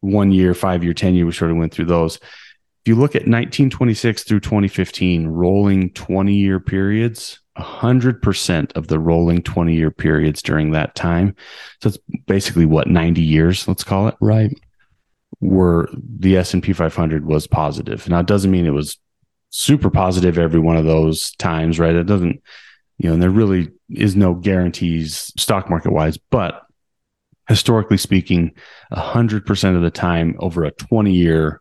one 0.00 0.30
year, 0.30 0.54
five 0.54 0.84
year, 0.84 0.94
10 0.94 1.14
year, 1.14 1.26
we 1.26 1.32
sort 1.32 1.50
of 1.50 1.56
went 1.56 1.72
through 1.72 1.86
those. 1.86 2.16
If 2.16 2.86
you 2.86 2.94
look 2.94 3.14
at 3.16 3.22
1926 3.22 4.24
through 4.24 4.40
2015, 4.40 5.26
rolling 5.26 5.90
20 5.92 6.34
year 6.34 6.60
periods, 6.60 7.40
100% 7.56 8.76
of 8.76 8.86
the 8.86 8.98
rolling 8.98 9.42
20 9.42 9.74
year 9.74 9.90
periods 9.90 10.42
during 10.42 10.70
that 10.72 10.94
time. 10.94 11.34
So 11.82 11.88
it's 11.88 11.98
basically 12.26 12.66
what, 12.66 12.88
90 12.88 13.22
years, 13.22 13.66
let's 13.66 13.84
call 13.84 14.08
it. 14.08 14.16
Right. 14.20 14.52
Were 15.40 15.88
the 15.94 16.36
S&P 16.36 16.72
500 16.72 17.24
was 17.24 17.46
positive. 17.46 18.08
Now, 18.08 18.20
it 18.20 18.26
doesn't 18.26 18.50
mean 18.50 18.66
it 18.66 18.70
was 18.70 18.98
super 19.50 19.90
positive 19.90 20.38
every 20.38 20.60
one 20.60 20.76
of 20.76 20.84
those 20.84 21.32
times, 21.36 21.78
right? 21.78 21.94
It 21.94 22.04
doesn't, 22.04 22.42
you 22.98 23.08
know, 23.08 23.14
and 23.14 23.22
there 23.22 23.30
really 23.30 23.68
is 23.88 24.16
no 24.16 24.34
guarantees 24.34 25.32
stock 25.38 25.70
market 25.70 25.92
wise, 25.92 26.18
but 26.18 26.62
historically 27.48 27.96
speaking, 27.96 28.52
a 28.90 29.00
hundred 29.00 29.46
percent 29.46 29.76
of 29.76 29.82
the 29.82 29.90
time 29.90 30.36
over 30.38 30.64
a 30.64 30.70
20 30.72 31.12
year 31.12 31.60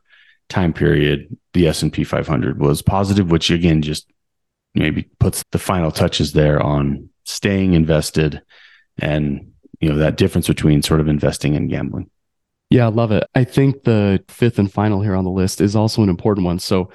time 0.49 0.73
period, 0.73 1.35
the 1.53 1.67
S&P 1.67 2.03
500 2.03 2.59
was 2.59 2.81
positive, 2.81 3.31
which 3.31 3.49
again, 3.51 3.81
just 3.81 4.07
maybe 4.75 5.03
puts 5.19 5.43
the 5.51 5.59
final 5.59 5.91
touches 5.91 6.33
there 6.33 6.61
on 6.61 7.09
staying 7.25 7.73
invested 7.73 8.41
and, 8.99 9.51
you 9.79 9.89
know, 9.89 9.97
that 9.97 10.17
difference 10.17 10.47
between 10.47 10.81
sort 10.81 10.99
of 10.99 11.07
investing 11.07 11.55
and 11.55 11.69
gambling. 11.69 12.09
Yeah, 12.69 12.85
I 12.85 12.89
love 12.89 13.11
it. 13.11 13.23
I 13.33 13.43
think 13.43 13.83
the 13.83 14.23
fifth 14.27 14.59
and 14.59 14.71
final 14.71 15.01
here 15.01 15.15
on 15.15 15.23
the 15.23 15.31
list 15.31 15.61
is 15.61 15.75
also 15.75 16.03
an 16.03 16.09
important 16.09 16.45
one. 16.45 16.59
So 16.59 16.91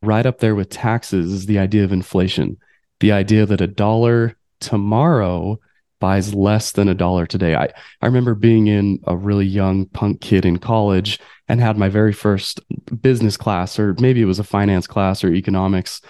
right 0.00 0.24
up 0.24 0.38
there 0.38 0.54
with 0.54 0.70
taxes 0.70 1.32
is 1.32 1.46
the 1.46 1.58
idea 1.58 1.84
of 1.84 1.92
inflation. 1.92 2.56
The 3.00 3.12
idea 3.12 3.44
that 3.46 3.60
a 3.60 3.66
dollar 3.66 4.36
tomorrow 4.60 5.58
buys 6.00 6.34
less 6.34 6.72
than 6.72 6.88
a 6.88 6.94
dollar 6.94 7.26
today. 7.26 7.54
I, 7.54 7.68
I 8.00 8.06
remember 8.06 8.34
being 8.34 8.66
in 8.66 9.00
a 9.06 9.16
really 9.16 9.46
young 9.46 9.86
punk 9.86 10.20
kid 10.20 10.44
in 10.44 10.58
college 10.58 11.20
and 11.46 11.60
had 11.60 11.76
my 11.76 11.88
very 11.88 12.12
first 12.12 12.60
business 13.00 13.36
class, 13.36 13.78
or 13.78 13.94
maybe 14.00 14.22
it 14.22 14.26
was 14.26 14.38
a 14.38 14.44
finance 14.44 14.86
class 14.86 15.22
or 15.22 15.32
economics. 15.32 16.00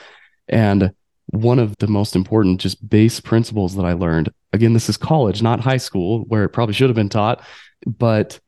And 0.49 0.95
one 1.27 1.59
of 1.59 1.77
the 1.79 1.89
most 1.89 2.15
important 2.15 2.61
just 2.61 2.89
base 2.89 3.21
principles 3.21 3.75
that 3.77 3.85
I 3.85 3.93
learned, 3.93 4.33
again, 4.53 4.73
this 4.73 4.89
is 4.89 4.97
college, 4.97 5.43
not 5.43 5.61
high 5.61 5.77
school, 5.77 6.21
where 6.29 6.45
it 6.45 6.51
probably 6.51 6.75
should 6.75 6.89
have 6.89 6.97
been 6.97 7.09
taught, 7.09 7.43
but 7.87 8.39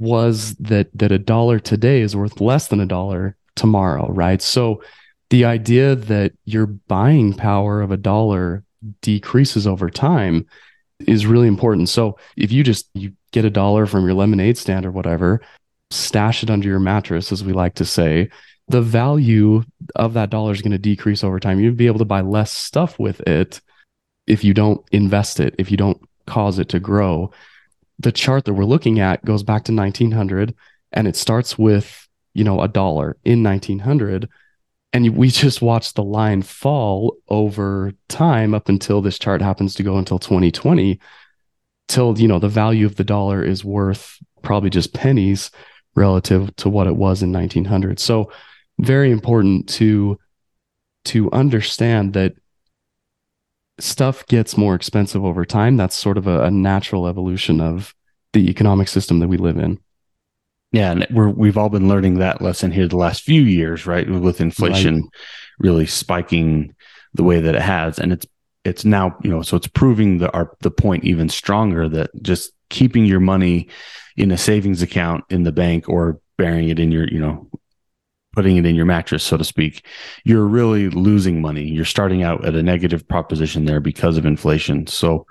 was 0.00 0.54
that 0.56 0.88
that 0.94 1.12
a 1.12 1.18
dollar 1.18 1.60
today 1.60 2.00
is 2.00 2.16
worth 2.16 2.40
less 2.40 2.68
than 2.68 2.80
a 2.80 2.86
dollar 2.86 3.36
tomorrow, 3.54 4.10
right? 4.10 4.42
So 4.42 4.82
the 5.28 5.44
idea 5.44 5.94
that 5.94 6.32
your 6.44 6.66
buying 6.66 7.34
power 7.34 7.82
of 7.82 7.92
a 7.92 7.96
dollar 7.96 8.64
decreases 9.02 9.66
over 9.66 9.90
time 9.90 10.46
is 11.06 11.26
really 11.26 11.48
important. 11.48 11.88
So 11.88 12.18
if 12.36 12.50
you 12.50 12.64
just 12.64 12.88
you 12.94 13.12
get 13.30 13.44
a 13.44 13.50
dollar 13.50 13.86
from 13.86 14.04
your 14.04 14.14
lemonade 14.14 14.58
stand 14.58 14.86
or 14.86 14.90
whatever, 14.90 15.42
stash 15.90 16.42
it 16.42 16.50
under 16.50 16.66
your 16.66 16.80
mattress 16.80 17.30
as 17.30 17.44
we 17.44 17.52
like 17.52 17.74
to 17.74 17.84
say, 17.84 18.30
the 18.68 18.82
value 18.82 19.62
of 19.96 20.14
that 20.14 20.30
dollar 20.30 20.52
is 20.52 20.62
going 20.62 20.72
to 20.72 20.78
decrease 20.78 21.22
over 21.22 21.38
time. 21.38 21.60
You'd 21.60 21.76
be 21.76 21.88
able 21.88 21.98
to 21.98 22.04
buy 22.04 22.22
less 22.22 22.52
stuff 22.52 22.98
with 22.98 23.20
it 23.20 23.60
if 24.26 24.44
you 24.44 24.54
don't 24.54 24.82
invest 24.92 25.40
it, 25.40 25.54
if 25.58 25.70
you 25.70 25.76
don't 25.76 26.00
cause 26.26 26.58
it 26.58 26.70
to 26.70 26.80
grow. 26.80 27.30
The 28.00 28.12
chart 28.12 28.44
that 28.44 28.54
we're 28.54 28.64
looking 28.64 28.98
at 28.98 29.24
goes 29.24 29.42
back 29.42 29.64
to 29.64 29.74
1900 29.74 30.54
and 30.92 31.06
it 31.06 31.16
starts 31.16 31.58
with, 31.58 32.08
you 32.34 32.44
know, 32.44 32.60
a 32.60 32.68
dollar 32.68 33.16
in 33.24 33.42
1900 33.42 34.28
and 34.92 35.16
we 35.16 35.28
just 35.30 35.62
watch 35.62 35.94
the 35.94 36.02
line 36.02 36.42
fall 36.42 37.16
over 37.28 37.92
time 38.08 38.54
up 38.54 38.68
until 38.68 39.00
this 39.00 39.18
chart 39.18 39.42
happens 39.42 39.74
to 39.74 39.82
go 39.82 39.96
until 39.96 40.18
2020 40.18 40.98
till 41.88 42.18
you 42.18 42.28
know 42.28 42.38
the 42.38 42.48
value 42.48 42.86
of 42.86 42.96
the 42.96 43.04
dollar 43.04 43.42
is 43.42 43.64
worth 43.64 44.18
probably 44.42 44.70
just 44.70 44.94
pennies 44.94 45.50
relative 45.96 46.54
to 46.56 46.68
what 46.68 46.86
it 46.86 46.94
was 46.94 47.22
in 47.22 47.32
1900 47.32 47.98
so 47.98 48.30
very 48.78 49.10
important 49.10 49.68
to 49.68 50.18
to 51.04 51.30
understand 51.32 52.12
that 52.12 52.34
stuff 53.82 54.26
gets 54.26 54.56
more 54.56 54.74
expensive 54.74 55.24
over 55.24 55.44
time 55.44 55.76
that's 55.76 55.96
sort 55.96 56.18
of 56.18 56.26
a, 56.26 56.44
a 56.44 56.50
natural 56.50 57.06
evolution 57.06 57.60
of 57.60 57.94
the 58.32 58.48
economic 58.48 58.88
system 58.88 59.18
that 59.18 59.28
we 59.28 59.36
live 59.36 59.58
in 59.58 59.78
yeah, 60.72 60.92
and 60.92 61.06
we're 61.10 61.28
we've 61.28 61.58
all 61.58 61.68
been 61.68 61.88
learning 61.88 62.18
that 62.18 62.40
lesson 62.40 62.70
here 62.70 62.86
the 62.86 62.96
last 62.96 63.22
few 63.22 63.42
years, 63.42 63.86
right? 63.86 64.08
With 64.08 64.40
inflation 64.40 65.00
right. 65.00 65.10
really 65.58 65.86
spiking 65.86 66.76
the 67.14 67.24
way 67.24 67.40
that 67.40 67.56
it 67.56 67.62
has, 67.62 67.98
and 67.98 68.12
it's 68.12 68.26
it's 68.64 68.84
now 68.84 69.16
you 69.22 69.30
know 69.30 69.42
so 69.42 69.56
it's 69.56 69.66
proving 69.66 70.18
the 70.18 70.30
our 70.32 70.56
the 70.60 70.70
point 70.70 71.04
even 71.04 71.28
stronger 71.28 71.88
that 71.88 72.10
just 72.22 72.52
keeping 72.68 73.04
your 73.04 73.20
money 73.20 73.68
in 74.16 74.30
a 74.30 74.38
savings 74.38 74.82
account 74.82 75.24
in 75.30 75.42
the 75.42 75.52
bank 75.52 75.88
or 75.88 76.20
burying 76.36 76.68
it 76.68 76.78
in 76.78 76.92
your 76.92 77.08
you 77.08 77.18
know 77.18 77.48
putting 78.32 78.56
it 78.56 78.66
in 78.66 78.74
your 78.74 78.84
mattress 78.84 79.24
so 79.24 79.36
to 79.36 79.44
speak 79.44 79.84
you're 80.24 80.46
really 80.46 80.88
losing 80.88 81.40
money 81.40 81.64
you're 81.64 81.84
starting 81.84 82.22
out 82.22 82.44
at 82.44 82.54
a 82.54 82.62
negative 82.62 83.06
proposition 83.08 83.64
there 83.64 83.80
because 83.80 84.16
of 84.16 84.26
inflation 84.26 84.86
so 84.86 85.26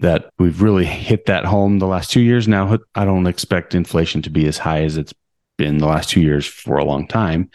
that 0.00 0.30
we've 0.38 0.62
really 0.62 0.84
hit 0.84 1.26
that 1.26 1.44
home 1.44 1.78
the 1.78 1.86
last 1.86 2.10
two 2.10 2.20
years. 2.20 2.46
Now, 2.46 2.78
I 2.94 3.04
don't 3.04 3.26
expect 3.26 3.74
inflation 3.74 4.22
to 4.22 4.30
be 4.30 4.46
as 4.46 4.58
high 4.58 4.82
as 4.84 4.96
it's 4.96 5.14
been 5.56 5.78
the 5.78 5.86
last 5.86 6.08
two 6.08 6.20
years 6.20 6.46
for 6.46 6.78
a 6.78 6.84
long 6.84 7.06
time. 7.08 7.50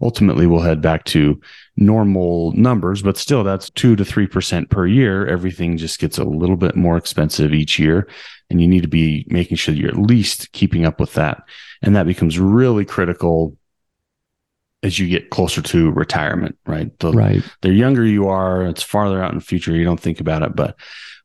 Ultimately, 0.00 0.46
we'll 0.46 0.60
head 0.60 0.80
back 0.80 1.04
to 1.06 1.40
normal 1.76 2.52
numbers, 2.52 3.02
but 3.02 3.18
still, 3.18 3.44
that's 3.44 3.68
two 3.70 3.96
to 3.96 4.04
3% 4.04 4.70
per 4.70 4.86
year. 4.86 5.26
Everything 5.26 5.76
just 5.76 5.98
gets 5.98 6.16
a 6.16 6.24
little 6.24 6.56
bit 6.56 6.74
more 6.74 6.96
expensive 6.96 7.52
each 7.52 7.78
year. 7.78 8.08
And 8.48 8.60
you 8.60 8.68
need 8.68 8.82
to 8.82 8.88
be 8.88 9.26
making 9.28 9.56
sure 9.56 9.74
that 9.74 9.80
you're 9.80 9.90
at 9.90 9.98
least 9.98 10.52
keeping 10.52 10.86
up 10.86 11.00
with 11.00 11.14
that. 11.14 11.42
And 11.82 11.96
that 11.96 12.06
becomes 12.06 12.38
really 12.38 12.84
critical 12.84 13.56
as 14.82 14.98
you 14.98 15.08
get 15.08 15.30
closer 15.30 15.60
to 15.60 15.90
retirement, 15.90 16.56
right? 16.66 16.98
The, 17.00 17.12
right. 17.12 17.42
The 17.60 17.72
younger 17.72 18.04
you 18.04 18.28
are, 18.28 18.64
it's 18.66 18.82
farther 18.82 19.22
out 19.22 19.32
in 19.32 19.38
the 19.38 19.44
future. 19.44 19.76
You 19.76 19.84
don't 19.84 20.00
think 20.00 20.20
about 20.20 20.42
it, 20.42 20.56
but 20.56 20.76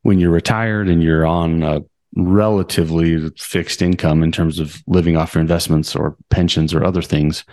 when 0.02 0.18
you're 0.18 0.30
retired 0.30 0.88
and 0.88 1.02
you're 1.02 1.26
on 1.26 1.62
a 1.62 1.80
relatively 2.14 3.30
fixed 3.38 3.82
income 3.82 4.22
in 4.22 4.32
terms 4.32 4.58
of 4.58 4.82
living 4.86 5.16
off 5.16 5.34
your 5.34 5.40
investments 5.40 5.96
or 5.96 6.16
pensions 6.28 6.74
or 6.74 6.84
other 6.84 7.02
things, 7.02 7.44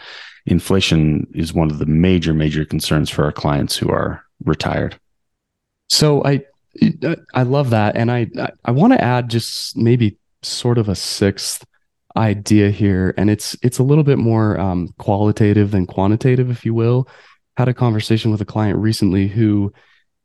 inflation 0.46 1.26
is 1.34 1.54
one 1.54 1.72
of 1.72 1.80
the 1.80 1.86
major, 1.86 2.34
major 2.34 2.66
concerns 2.66 3.10
for 3.10 3.24
our 3.24 3.32
clients 3.32 3.78
who 3.78 3.90
are 3.90 4.24
retired. 4.44 5.00
So 5.90 6.24
I, 6.24 6.44
I 7.34 7.44
love 7.44 7.70
that, 7.70 7.96
and 7.96 8.12
I, 8.12 8.28
I 8.66 8.72
want 8.72 8.94
to 8.94 9.02
add 9.02 9.30
just 9.30 9.78
maybe 9.78 10.18
sort 10.42 10.78
of 10.78 10.90
a 10.90 10.96
sixth 10.96 11.66
idea 12.16 12.70
here, 12.70 13.14
and 13.18 13.30
it's 13.30 13.58
it's 13.62 13.80
a 13.80 13.84
little 13.84 14.04
bit 14.04 14.18
more 14.18 14.60
um, 14.60 14.94
qualitative 14.98 15.72
than 15.72 15.88
quantitative, 15.88 16.50
if 16.50 16.66
you 16.66 16.74
will. 16.74 17.08
Had 17.58 17.68
a 17.68 17.74
conversation 17.74 18.32
with 18.32 18.42
a 18.42 18.46
client 18.46 18.80
recently 18.80 19.28
who 19.28 19.74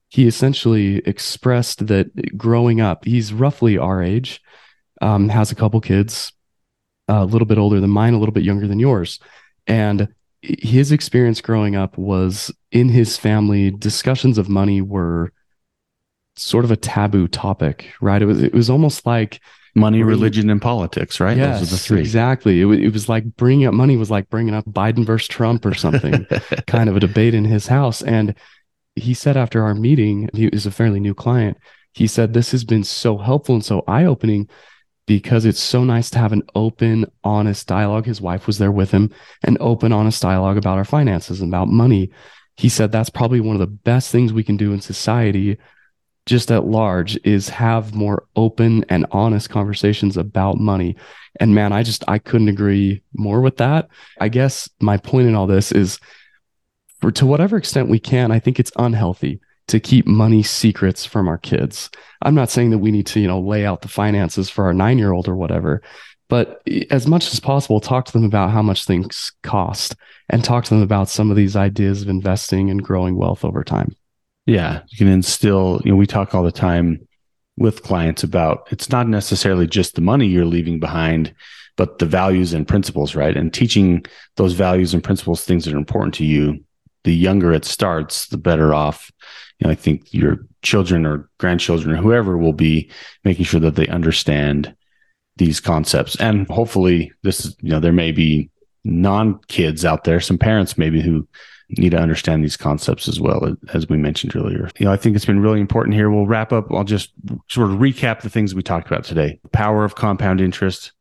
he 0.08 0.26
essentially 0.26 0.98
expressed 0.98 1.86
that 1.86 2.36
growing 2.36 2.80
up, 2.80 3.04
he's 3.04 3.32
roughly 3.32 3.76
our 3.76 4.02
age, 4.02 4.40
um, 5.02 5.28
has 5.28 5.50
a 5.50 5.54
couple 5.54 5.80
kids, 5.80 6.32
a 7.08 7.24
little 7.24 7.46
bit 7.46 7.58
older 7.58 7.80
than 7.80 7.90
mine, 7.90 8.14
a 8.14 8.18
little 8.18 8.32
bit 8.32 8.44
younger 8.44 8.66
than 8.66 8.78
yours. 8.78 9.20
And 9.66 10.08
his 10.40 10.92
experience 10.92 11.40
growing 11.40 11.76
up 11.76 11.98
was 11.98 12.50
in 12.70 12.88
his 12.88 13.16
family, 13.16 13.70
discussions 13.70 14.38
of 14.38 14.48
money 14.48 14.80
were 14.80 15.32
sort 16.36 16.64
of 16.64 16.70
a 16.70 16.76
taboo 16.76 17.28
topic, 17.28 17.92
right? 18.00 18.22
It 18.22 18.26
was 18.26 18.42
it 18.42 18.54
was 18.54 18.70
almost 18.70 19.04
like 19.04 19.40
money, 19.78 20.02
religion, 20.02 20.50
and 20.50 20.60
politics, 20.60 21.20
right? 21.20 21.36
Yes, 21.36 21.60
Those 21.60 21.68
are 21.68 21.76
the 21.76 21.78
three. 21.78 22.00
Exactly. 22.00 22.60
It, 22.60 22.66
it 22.66 22.92
was 22.92 23.08
like 23.08 23.36
bringing 23.36 23.66
up 23.66 23.74
money 23.74 23.96
was 23.96 24.10
like 24.10 24.28
bringing 24.28 24.54
up 24.54 24.64
Biden 24.66 25.04
versus 25.04 25.28
Trump 25.28 25.64
or 25.64 25.74
something, 25.74 26.26
kind 26.66 26.88
of 26.88 26.96
a 26.96 27.00
debate 27.00 27.34
in 27.34 27.44
his 27.44 27.66
house. 27.66 28.02
And 28.02 28.34
he 28.94 29.14
said 29.14 29.36
after 29.36 29.62
our 29.62 29.74
meeting, 29.74 30.28
he 30.34 30.46
is 30.46 30.66
a 30.66 30.70
fairly 30.70 31.00
new 31.00 31.14
client. 31.14 31.56
He 31.92 32.06
said, 32.06 32.32
This 32.32 32.50
has 32.52 32.64
been 32.64 32.84
so 32.84 33.18
helpful 33.18 33.54
and 33.54 33.64
so 33.64 33.84
eye 33.86 34.04
opening 34.04 34.48
because 35.06 35.46
it's 35.46 35.60
so 35.60 35.84
nice 35.84 36.10
to 36.10 36.18
have 36.18 36.32
an 36.32 36.42
open, 36.54 37.06
honest 37.24 37.66
dialogue. 37.66 38.04
His 38.04 38.20
wife 38.20 38.46
was 38.46 38.58
there 38.58 38.70
with 38.70 38.90
him, 38.90 39.10
an 39.42 39.56
open, 39.58 39.90
honest 39.92 40.20
dialogue 40.20 40.58
about 40.58 40.78
our 40.78 40.84
finances 40.84 41.40
and 41.40 41.50
about 41.50 41.68
money. 41.68 42.10
He 42.56 42.68
said 42.68 42.92
that's 42.92 43.10
probably 43.10 43.40
one 43.40 43.56
of 43.56 43.60
the 43.60 43.66
best 43.66 44.12
things 44.12 44.32
we 44.32 44.44
can 44.44 44.56
do 44.56 44.72
in 44.72 44.80
society, 44.80 45.58
just 46.28 46.50
at 46.50 46.66
large, 46.66 47.18
is 47.24 47.48
have 47.48 47.94
more 47.94 48.24
open 48.36 48.84
and 48.90 49.06
honest 49.10 49.48
conversations 49.48 50.16
about 50.16 50.58
money. 50.58 50.94
And 51.40 51.54
man, 51.54 51.72
I 51.72 51.82
just, 51.82 52.04
I 52.06 52.18
couldn't 52.18 52.48
agree 52.48 53.02
more 53.14 53.40
with 53.40 53.56
that. 53.56 53.88
I 54.20 54.28
guess 54.28 54.68
my 54.80 54.98
point 54.98 55.26
in 55.26 55.34
all 55.34 55.46
this 55.46 55.72
is 55.72 55.98
for 57.00 57.10
to 57.12 57.26
whatever 57.26 57.56
extent 57.56 57.88
we 57.88 57.98
can, 57.98 58.30
I 58.30 58.40
think 58.40 58.60
it's 58.60 58.72
unhealthy 58.76 59.40
to 59.68 59.80
keep 59.80 60.06
money 60.06 60.42
secrets 60.42 61.06
from 61.06 61.28
our 61.28 61.38
kids. 61.38 61.90
I'm 62.22 62.34
not 62.34 62.50
saying 62.50 62.70
that 62.70 62.78
we 62.78 62.90
need 62.90 63.06
to, 63.06 63.20
you 63.20 63.28
know, 63.28 63.40
lay 63.40 63.64
out 63.64 63.80
the 63.80 63.88
finances 63.88 64.50
for 64.50 64.64
our 64.66 64.74
nine 64.74 64.98
year 64.98 65.12
old 65.12 65.28
or 65.28 65.36
whatever, 65.36 65.82
but 66.28 66.60
as 66.90 67.06
much 67.06 67.32
as 67.32 67.40
possible, 67.40 67.80
talk 67.80 68.04
to 68.04 68.12
them 68.12 68.24
about 68.24 68.50
how 68.50 68.60
much 68.60 68.84
things 68.84 69.32
cost 69.42 69.96
and 70.28 70.44
talk 70.44 70.64
to 70.64 70.74
them 70.74 70.82
about 70.82 71.08
some 71.08 71.30
of 71.30 71.36
these 71.36 71.56
ideas 71.56 72.02
of 72.02 72.08
investing 72.08 72.70
and 72.70 72.82
growing 72.82 73.16
wealth 73.16 73.44
over 73.46 73.64
time. 73.64 73.96
Yeah. 74.48 74.80
You 74.88 74.96
can 74.96 75.08
instill, 75.08 75.82
you 75.84 75.90
know, 75.90 75.96
we 75.98 76.06
talk 76.06 76.34
all 76.34 76.42
the 76.42 76.50
time 76.50 77.06
with 77.58 77.82
clients 77.82 78.22
about 78.22 78.66
it's 78.70 78.88
not 78.88 79.06
necessarily 79.06 79.66
just 79.66 79.94
the 79.94 80.00
money 80.00 80.26
you're 80.26 80.46
leaving 80.46 80.80
behind, 80.80 81.34
but 81.76 81.98
the 81.98 82.06
values 82.06 82.54
and 82.54 82.66
principles, 82.66 83.14
right? 83.14 83.36
And 83.36 83.52
teaching 83.52 84.06
those 84.36 84.54
values 84.54 84.94
and 84.94 85.04
principles, 85.04 85.44
things 85.44 85.66
that 85.66 85.74
are 85.74 85.78
important 85.78 86.14
to 86.14 86.24
you 86.24 86.64
the 87.04 87.14
younger 87.14 87.52
it 87.52 87.66
starts, 87.66 88.26
the 88.28 88.38
better 88.38 88.72
off. 88.72 89.12
You 89.58 89.66
know, 89.66 89.70
I 89.70 89.74
think 89.74 90.14
your 90.14 90.46
children 90.62 91.04
or 91.04 91.28
grandchildren 91.36 91.94
or 91.94 91.98
whoever 91.98 92.38
will 92.38 92.54
be 92.54 92.90
making 93.24 93.44
sure 93.44 93.60
that 93.60 93.74
they 93.74 93.86
understand 93.88 94.74
these 95.36 95.60
concepts. 95.60 96.16
And 96.16 96.48
hopefully, 96.48 97.12
this 97.22 97.44
is, 97.44 97.54
you 97.60 97.68
know, 97.68 97.80
there 97.80 97.92
may 97.92 98.12
be 98.12 98.48
non 98.82 99.40
kids 99.48 99.84
out 99.84 100.04
there, 100.04 100.20
some 100.20 100.38
parents 100.38 100.78
maybe 100.78 101.02
who 101.02 101.28
need 101.70 101.90
to 101.90 101.98
understand 101.98 102.42
these 102.42 102.56
concepts 102.56 103.08
as 103.08 103.20
well, 103.20 103.54
as 103.74 103.88
we 103.88 103.96
mentioned 103.96 104.34
earlier. 104.34 104.70
You 104.78 104.86
know, 104.86 104.92
I 104.92 104.96
think 104.96 105.14
it's 105.14 105.26
been 105.26 105.40
really 105.40 105.60
important 105.60 105.94
here. 105.94 106.10
We'll 106.10 106.26
wrap 106.26 106.52
up. 106.52 106.72
I'll 106.72 106.84
just 106.84 107.12
sort 107.48 107.70
of 107.70 107.78
recap 107.78 108.22
the 108.22 108.30
things 108.30 108.54
we 108.54 108.62
talked 108.62 108.86
about 108.86 109.04
today 109.04 109.38
the 109.42 109.48
power 109.50 109.84
of 109.84 109.94
compound 109.94 110.40
interest, 110.40 110.92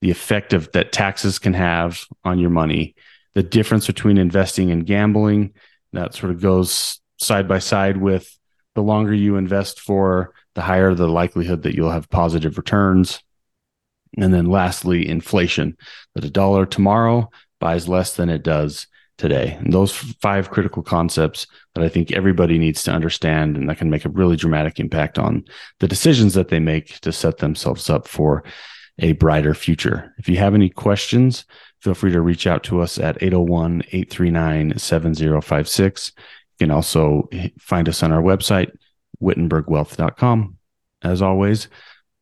the 0.00 0.10
effect 0.10 0.52
of 0.52 0.70
that 0.72 0.92
taxes 0.92 1.38
can 1.38 1.54
have 1.54 2.04
on 2.24 2.38
your 2.38 2.50
money, 2.50 2.94
the 3.34 3.42
difference 3.42 3.86
between 3.86 4.18
investing 4.18 4.70
and 4.70 4.86
gambling. 4.86 5.52
That 5.92 6.14
sort 6.14 6.32
of 6.32 6.42
goes 6.42 7.00
side 7.18 7.48
by 7.48 7.60
side 7.60 7.96
with 7.96 8.36
the 8.74 8.82
longer 8.82 9.14
you 9.14 9.36
invest 9.36 9.80
for, 9.80 10.34
the 10.54 10.62
higher 10.62 10.94
the 10.94 11.08
likelihood 11.08 11.62
that 11.62 11.74
you'll 11.74 11.90
have 11.90 12.10
positive 12.10 12.58
returns. 12.58 13.22
And 14.18 14.34
then 14.34 14.46
lastly, 14.46 15.08
inflation 15.08 15.76
that 16.14 16.24
a 16.24 16.30
dollar 16.30 16.66
tomorrow 16.66 17.30
buys 17.58 17.88
less 17.88 18.16
than 18.16 18.28
it 18.28 18.42
does 18.42 18.86
today. 19.16 19.56
And 19.60 19.72
those 19.72 19.92
five 19.92 20.50
critical 20.50 20.82
concepts 20.82 21.46
that 21.74 21.84
I 21.84 21.88
think 21.88 22.12
everybody 22.12 22.58
needs 22.58 22.82
to 22.84 22.92
understand 22.92 23.56
and 23.56 23.68
that 23.68 23.78
can 23.78 23.90
make 23.90 24.04
a 24.04 24.10
really 24.10 24.36
dramatic 24.36 24.80
impact 24.80 25.18
on 25.18 25.44
the 25.80 25.88
decisions 25.88 26.34
that 26.34 26.48
they 26.48 26.58
make 26.58 27.00
to 27.00 27.12
set 27.12 27.38
themselves 27.38 27.88
up 27.88 28.08
for 28.08 28.44
a 28.98 29.12
brighter 29.12 29.54
future. 29.54 30.14
If 30.18 30.28
you 30.28 30.36
have 30.38 30.54
any 30.54 30.68
questions, 30.68 31.44
feel 31.80 31.94
free 31.94 32.12
to 32.12 32.20
reach 32.20 32.46
out 32.46 32.62
to 32.64 32.80
us 32.80 32.98
at 32.98 33.22
801 33.22 33.82
839 33.92 34.78
7056. 34.78 36.12
You 36.16 36.66
can 36.66 36.70
also 36.70 37.28
find 37.58 37.88
us 37.88 38.02
on 38.02 38.12
our 38.12 38.22
website, 38.22 38.70
wittenbergwealth.com. 39.22 40.56
As 41.02 41.22
always, 41.22 41.68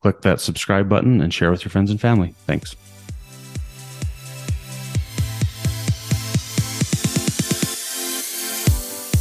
click 0.01 0.23
that 0.23 0.41
subscribe 0.41 0.89
button 0.89 1.21
and 1.21 1.33
share 1.33 1.51
with 1.51 1.65
your 1.65 1.71
friends 1.71 1.91
and 1.91 2.01
family. 2.01 2.35
Thanks. 2.47 2.75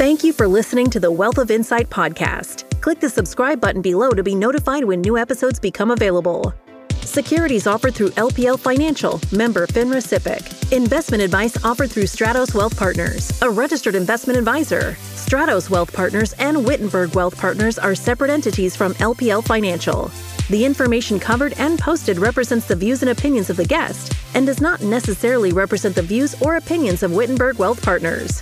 Thank 0.02 0.24
you 0.24 0.34
for 0.34 0.48
listening 0.48 0.90
to 0.90 1.00
the 1.00 1.12
Wealth 1.12 1.38
of 1.38 1.52
Insight 1.52 1.88
podcast. 1.92 2.82
Click 2.82 3.00
the 3.00 3.08
subscribe 3.08 3.62
button 3.62 3.84
below 3.84 4.10
to 4.10 4.24
be 4.24 4.34
notified 4.34 4.84
when 4.84 5.00
new 5.00 5.16
episodes 5.16 5.60
become 5.60 5.92
available. 5.92 6.56
Securities 7.02 7.68
offered 7.68 7.94
through 7.94 8.10
LPL 8.18 8.60
Financial, 8.60 9.22
member 9.32 9.68
FINRA 9.68 10.02
SIPC. 10.02 10.74
Investment 10.76 11.22
advice 11.22 11.64
offered 11.64 11.92
through 11.92 12.06
Stratos 12.06 12.56
Wealth 12.56 12.76
Partners, 12.76 13.40
a 13.44 13.50
registered 13.52 13.94
investment 13.94 14.40
advisor. 14.40 14.98
Stratos 15.14 15.70
Wealth 15.70 15.94
Partners 15.94 16.34
and 16.40 16.66
Wittenberg 16.66 17.14
Wealth 17.14 17.38
Partners 17.38 17.78
are 17.78 17.94
separate 17.94 18.32
entities 18.32 18.76
from 18.76 18.96
LPL 18.96 19.46
Financial. 19.46 20.10
The 20.50 20.66
information 20.66 21.20
covered 21.20 21.54
and 21.60 21.78
posted 21.78 22.18
represents 22.18 22.66
the 22.66 22.76
views 22.76 23.04
and 23.04 23.12
opinions 23.12 23.52
of 23.52 23.58
the 23.58 23.66
guest 23.66 24.14
and 24.34 24.48
does 24.48 24.62
not 24.62 24.82
necessarily 24.82 25.54
represent 25.54 25.94
the 25.94 26.02
views 26.02 26.34
or 26.42 26.56
opinions 26.56 27.04
of 27.04 27.14
Wittenberg 27.14 27.60
Wealth 27.60 27.84
Partners. 27.84 28.42